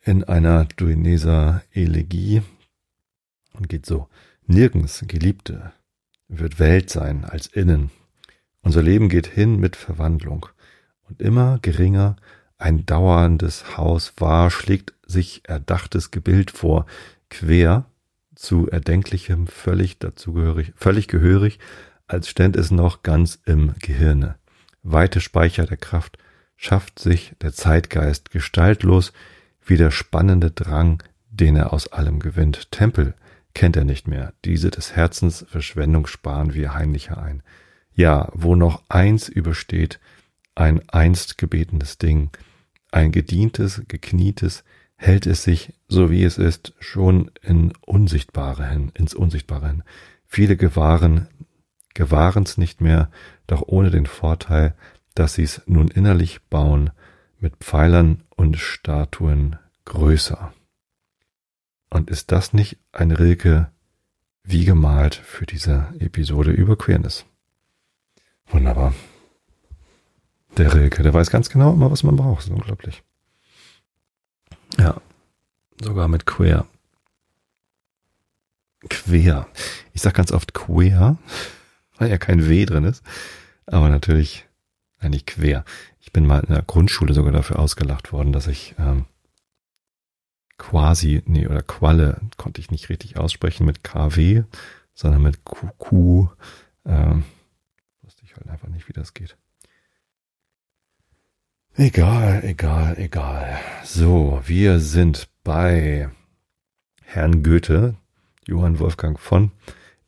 [0.02, 2.42] in einer Duineser Elegie
[3.54, 4.06] und geht so.
[4.46, 5.72] Nirgends, Geliebte,
[6.28, 7.90] wird Welt sein als innen.
[8.62, 10.46] Unser Leben geht hin mit Verwandlung.
[11.08, 12.16] Und immer geringer
[12.58, 16.86] ein dauerndes Haus war, schlägt sich erdachtes Gebild vor,
[17.30, 17.86] quer
[18.34, 21.58] zu Erdenklichem völlig dazugehörig, völlig gehörig,
[22.06, 24.36] als ständ es noch ganz im Gehirne.
[24.82, 26.18] Weite Speicher der Kraft
[26.56, 29.12] schafft sich der Zeitgeist gestaltlos
[29.64, 32.70] wie der spannende Drang, den er aus allem gewinnt.
[32.70, 33.14] Tempel
[33.54, 37.42] kennt er nicht mehr, diese des Herzens Verschwendung sparen wir heimlicher ein.
[37.98, 39.98] Ja, wo noch eins übersteht,
[40.54, 42.30] ein einst gebetenes Ding,
[42.92, 44.62] ein gedientes, geknietes,
[44.94, 49.82] hält es sich, so wie es ist, schon in Unsichtbare hin, ins Unsichtbare hin.
[50.26, 51.26] Viele gewahren,
[51.92, 53.10] gewahren's nicht mehr,
[53.48, 54.76] doch ohne den Vorteil,
[55.16, 56.90] dass sie's nun innerlich bauen,
[57.40, 60.54] mit Pfeilern und Statuen größer.
[61.90, 63.72] Und ist das nicht ein Rilke
[64.44, 67.27] wie gemalt für diese Episode über Queerness?
[68.50, 68.94] Wunderbar.
[70.56, 72.38] Der Rilke, der weiß ganz genau immer, was man braucht.
[72.38, 73.02] Das ist unglaublich.
[74.78, 75.00] Ja,
[75.80, 76.66] sogar mit queer.
[78.88, 79.46] Quer.
[79.92, 81.18] Ich sag ganz oft queer,
[81.96, 83.02] weil ja kein W drin ist.
[83.66, 84.46] Aber natürlich
[84.98, 85.64] eigentlich quer.
[86.00, 89.04] Ich bin mal in der Grundschule sogar dafür ausgelacht worden, dass ich ähm,
[90.58, 94.44] quasi, nee, oder Qualle konnte ich nicht richtig aussprechen mit KW,
[94.94, 96.28] sondern mit QQ.
[96.86, 97.24] Ähm,
[98.38, 99.36] halt einfach nicht, wie das geht.
[101.74, 103.60] Egal, egal, egal.
[103.84, 106.10] So, wir sind bei
[107.04, 107.94] Herrn Goethe,
[108.46, 109.52] Johann Wolfgang von,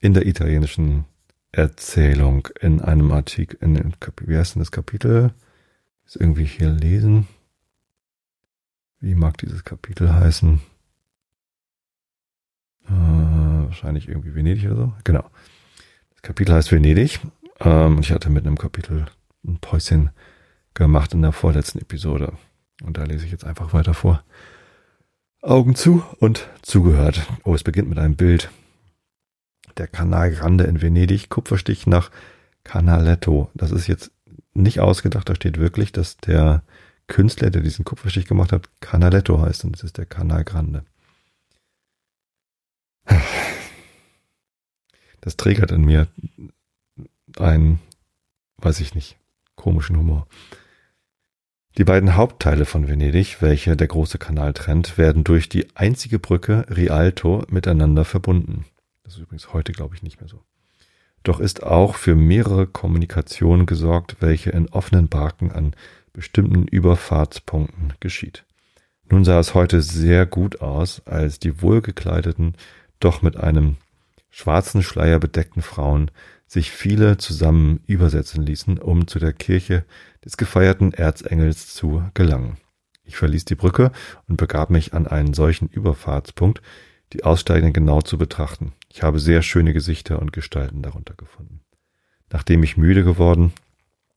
[0.01, 1.05] in der italienischen
[1.53, 3.95] Erzählung in einem Artikel, in
[4.26, 5.33] wie heißt denn das Kapitel?
[6.07, 7.28] Ist irgendwie hier lesen.
[9.01, 10.61] Wie mag dieses Kapitel heißen?
[12.87, 14.93] Äh, wahrscheinlich irgendwie Venedig oder so.
[15.05, 15.31] Genau.
[16.11, 17.20] Das Kapitel heißt Venedig.
[17.61, 19.06] Ähm, ich hatte mit einem Kapitel
[19.46, 20.11] ein Päuschen
[20.74, 22.32] gemacht in der vorletzten Episode.
[22.82, 24.24] Und da lese ich jetzt einfach weiter vor.
[25.42, 27.26] Augen zu und zugehört.
[27.44, 28.50] Oh, es beginnt mit einem Bild.
[29.76, 32.11] Der Kanal Grande in Venedig, Kupferstich nach
[32.64, 33.50] Canaletto.
[33.54, 34.11] Das ist jetzt
[34.52, 36.62] nicht ausgedacht, da steht wirklich, dass der
[37.06, 40.84] Künstler, der diesen Kupferstich gemacht hat, Canaletto heißt und das ist der Canal Grande.
[45.20, 46.08] Das triggert in mir
[47.39, 47.81] einen,
[48.59, 49.18] weiß ich nicht,
[49.57, 50.26] komischen Humor.
[51.78, 56.66] Die beiden Hauptteile von Venedig, welche der große Kanal trennt, werden durch die einzige Brücke
[56.68, 58.64] Rialto miteinander verbunden.
[59.05, 60.43] Das ist übrigens heute, glaube ich, nicht mehr so.
[61.22, 65.74] Doch ist auch für mehrere Kommunikationen gesorgt, welche in offenen Barken an
[66.12, 68.45] bestimmten Überfahrtspunkten geschieht.
[69.09, 72.55] Nun sah es heute sehr gut aus, als die wohlgekleideten,
[73.01, 73.76] doch mit einem
[74.31, 76.11] schwarzen Schleier bedeckten Frauen
[76.51, 79.84] sich viele zusammen übersetzen ließen, um zu der Kirche
[80.24, 82.57] des gefeierten Erzengels zu gelangen.
[83.05, 83.92] Ich verließ die Brücke
[84.26, 86.61] und begab mich an einen solchen Überfahrtspunkt,
[87.12, 88.72] die Aussteigenden genau zu betrachten.
[88.88, 91.61] Ich habe sehr schöne Gesichter und Gestalten darunter gefunden.
[92.30, 93.53] Nachdem ich müde geworden,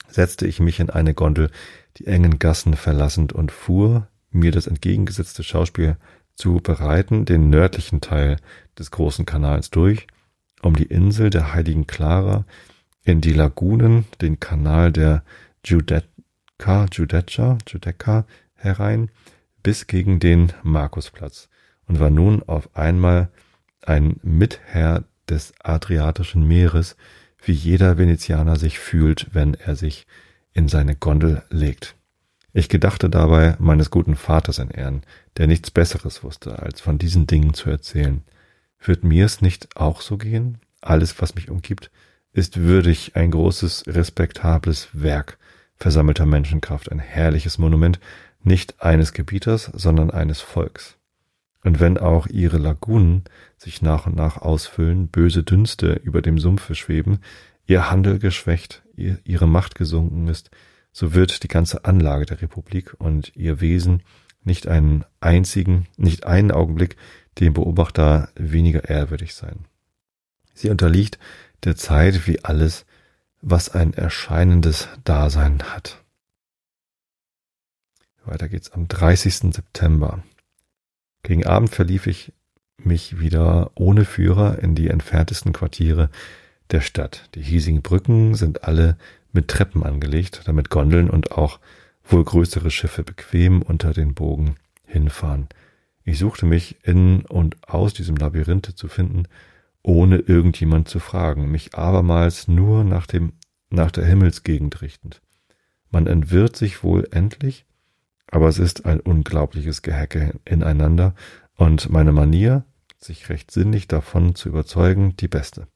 [0.07, 1.51] setzte ich mich in eine Gondel,
[1.97, 5.97] die engen Gassen verlassend und fuhr, mir das entgegengesetzte Schauspiel
[6.34, 8.38] zu bereiten, den nördlichen Teil
[8.77, 10.07] des großen Kanals durch,
[10.64, 12.45] um die Insel der heiligen Clara
[13.03, 15.24] in die Lagunen, den Kanal der
[15.64, 19.09] Giudecca, Giudecca, Giudecca herein,
[19.61, 21.49] bis gegen den Markusplatz
[21.88, 23.30] und war nun auf einmal
[23.82, 26.95] ein Mitherr des Adriatischen Meeres,
[27.43, 30.07] wie jeder Venezianer sich fühlt, wenn er sich
[30.53, 31.95] in seine Gondel legt.
[32.53, 35.01] Ich gedachte dabei meines guten Vaters in Ehren,
[35.38, 38.24] der nichts Besseres wusste, als von diesen Dingen zu erzählen.
[38.84, 40.59] Wird mir's nicht auch so gehen?
[40.81, 41.89] Alles, was mich umgibt,
[42.34, 45.38] ist würdig ein großes, respektables Werk
[45.77, 47.99] versammelter Menschenkraft, ein herrliches Monument,
[48.41, 50.97] nicht eines Gebieters, sondern eines Volks.
[51.63, 53.23] Und wenn auch ihre Lagunen
[53.57, 57.19] sich nach und nach ausfüllen, böse Dünste über dem Sumpfe schweben,
[57.65, 60.51] ihr Handel geschwächt, ihr, ihre Macht gesunken ist,
[60.91, 64.03] so wird die ganze Anlage der Republik und ihr Wesen
[64.43, 66.97] nicht einen einzigen, nicht einen Augenblick
[67.39, 69.65] dem Beobachter weniger ehrwürdig sein.
[70.53, 71.19] Sie unterliegt
[71.63, 72.86] der Zeit wie alles,
[73.41, 76.03] was ein erscheinendes Dasein hat.
[78.25, 79.53] Weiter geht's am 30.
[79.53, 80.23] September.
[81.23, 82.31] Gegen Abend verlief ich
[82.77, 86.09] mich wieder ohne Führer in die entferntesten Quartiere
[86.71, 87.29] der Stadt.
[87.36, 88.97] Die hiesigen Brücken sind alle
[89.31, 91.59] mit Treppen angelegt, damit Gondeln und auch
[92.03, 94.55] wohl größere Schiffe bequem unter den Bogen
[94.86, 95.47] hinfahren.
[96.04, 99.28] Ich suchte mich in und aus diesem Labyrinthe zu finden,
[99.82, 103.34] ohne irgendjemand zu fragen, mich abermals nur nach dem,
[103.70, 105.22] nach der Himmelsgegend richtend.
[105.91, 107.66] Man entwirrt sich wohl endlich,
[108.28, 111.14] aber es ist ein unglaubliches Gehecke ineinander
[111.56, 112.66] und meine Manier,
[112.97, 115.68] sich recht sinnlich davon zu überzeugen, die beste.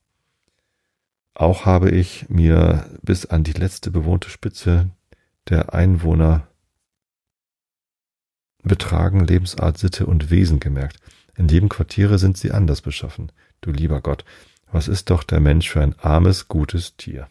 [1.34, 4.90] Auch habe ich mir bis an die letzte bewohnte Spitze
[5.50, 6.48] der Einwohner
[8.68, 10.97] betragen Lebensart, Sitte und Wesen gemerkt.
[11.36, 13.32] In jedem Quartiere sind sie anders beschaffen.
[13.61, 14.26] Du lieber Gott,
[14.72, 17.28] was ist doch der Mensch für ein armes, gutes Tier?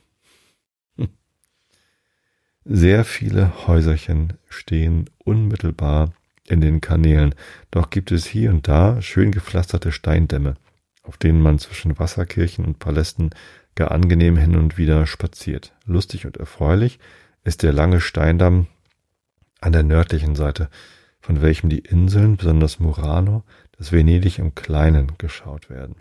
[2.64, 6.12] Sehr viele Häuserchen stehen unmittelbar
[6.48, 7.34] in den Kanälen,
[7.70, 10.54] doch gibt es hier und da schön gepflasterte Steindämme,
[11.04, 13.30] auf denen man zwischen Wasserkirchen und Palästen
[13.76, 15.74] gar angenehm hin und wieder spaziert.
[15.84, 16.98] Lustig und erfreulich
[17.44, 18.66] ist der lange Steindamm
[19.60, 20.68] an der nördlichen Seite,
[21.26, 23.42] von welchem die Inseln, besonders Murano,
[23.76, 25.96] das Venedig im Kleinen geschaut werden.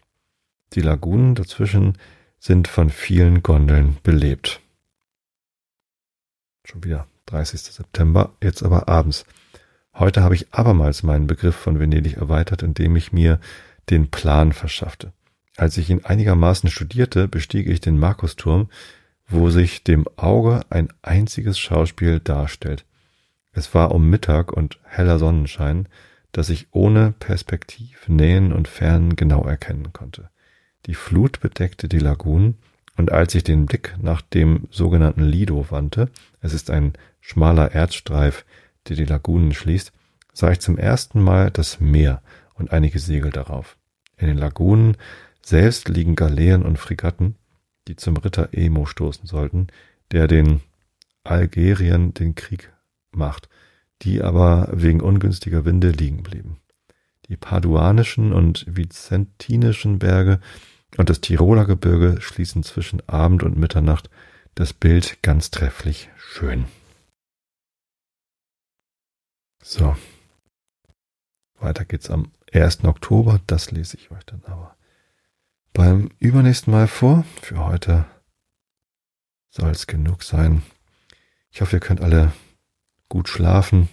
[0.73, 1.97] Die Lagunen dazwischen
[2.37, 4.61] sind von vielen Gondeln belebt.
[6.63, 7.59] Schon wieder 30.
[7.59, 9.25] September, jetzt aber abends.
[9.95, 13.39] Heute habe ich abermals meinen Begriff von Venedig erweitert, indem ich mir
[13.89, 15.11] den Plan verschaffte.
[15.57, 18.69] Als ich ihn einigermaßen studierte, bestieg ich den Markusturm,
[19.27, 22.85] wo sich dem Auge ein einziges Schauspiel darstellt.
[23.57, 25.87] Es war um Mittag und heller Sonnenschein,
[26.33, 30.29] dass ich ohne Perspektiv Nähen und Fernen genau erkennen konnte.
[30.87, 32.57] Die Flut bedeckte die Lagunen,
[32.97, 36.09] und als ich den Blick nach dem sogenannten Lido wandte,
[36.41, 38.45] es ist ein schmaler Erdstreif,
[38.87, 39.93] der die Lagunen schließt,
[40.33, 42.21] sah ich zum ersten Mal das Meer
[42.55, 43.77] und einige Segel darauf.
[44.17, 44.97] In den Lagunen
[45.41, 47.35] selbst liegen Galeeren und Fregatten,
[47.87, 49.67] die zum Ritter Emo stoßen sollten,
[50.11, 50.61] der den
[51.23, 52.71] Algerien den Krieg
[53.15, 53.49] macht,
[54.01, 56.57] die aber wegen ungünstiger Winde liegen blieben.
[57.27, 60.39] Die paduanischen und vicentinischen Berge
[60.97, 64.09] und das Tiroler Gebirge schließen zwischen Abend und Mitternacht
[64.53, 66.65] das Bild ganz trefflich schön.
[69.61, 69.95] So.
[71.59, 72.83] Weiter geht's am 1.
[72.83, 73.39] Oktober.
[73.47, 74.77] Das lese ich euch dann aber
[75.73, 77.25] beim übernächsten Mal vor.
[77.41, 78.05] Für heute
[79.49, 80.63] soll es genug sein.
[81.51, 82.31] Ich hoffe, ihr könnt alle
[83.09, 83.89] gut schlafen.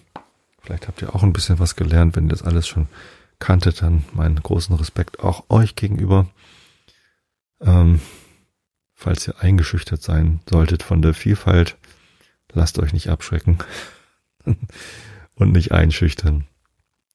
[0.61, 2.17] Vielleicht habt ihr auch ein bisschen was gelernt.
[2.17, 2.89] Wenn ihr das alles schon
[3.39, 6.27] kanntet, dann meinen großen Respekt auch euch gegenüber.
[7.61, 8.01] Ähm,
[8.95, 11.77] falls ihr eingeschüchtert sein solltet von der Vielfalt,
[12.53, 13.59] lasst euch nicht abschrecken
[15.35, 16.47] und nicht einschüchtern.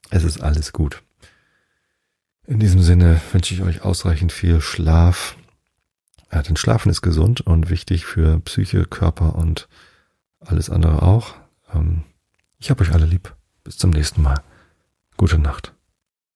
[0.09, 1.03] Es ist alles gut.
[2.45, 5.35] In diesem Sinne wünsche ich euch ausreichend viel Schlaf.
[6.31, 9.67] Ja, denn Schlafen ist gesund und wichtig für Psyche, Körper und
[10.39, 11.35] alles andere auch.
[11.73, 12.03] Ähm,
[12.59, 13.35] ich habe euch alle lieb.
[13.63, 14.41] Bis zum nächsten Mal.
[15.17, 15.73] Gute Nacht.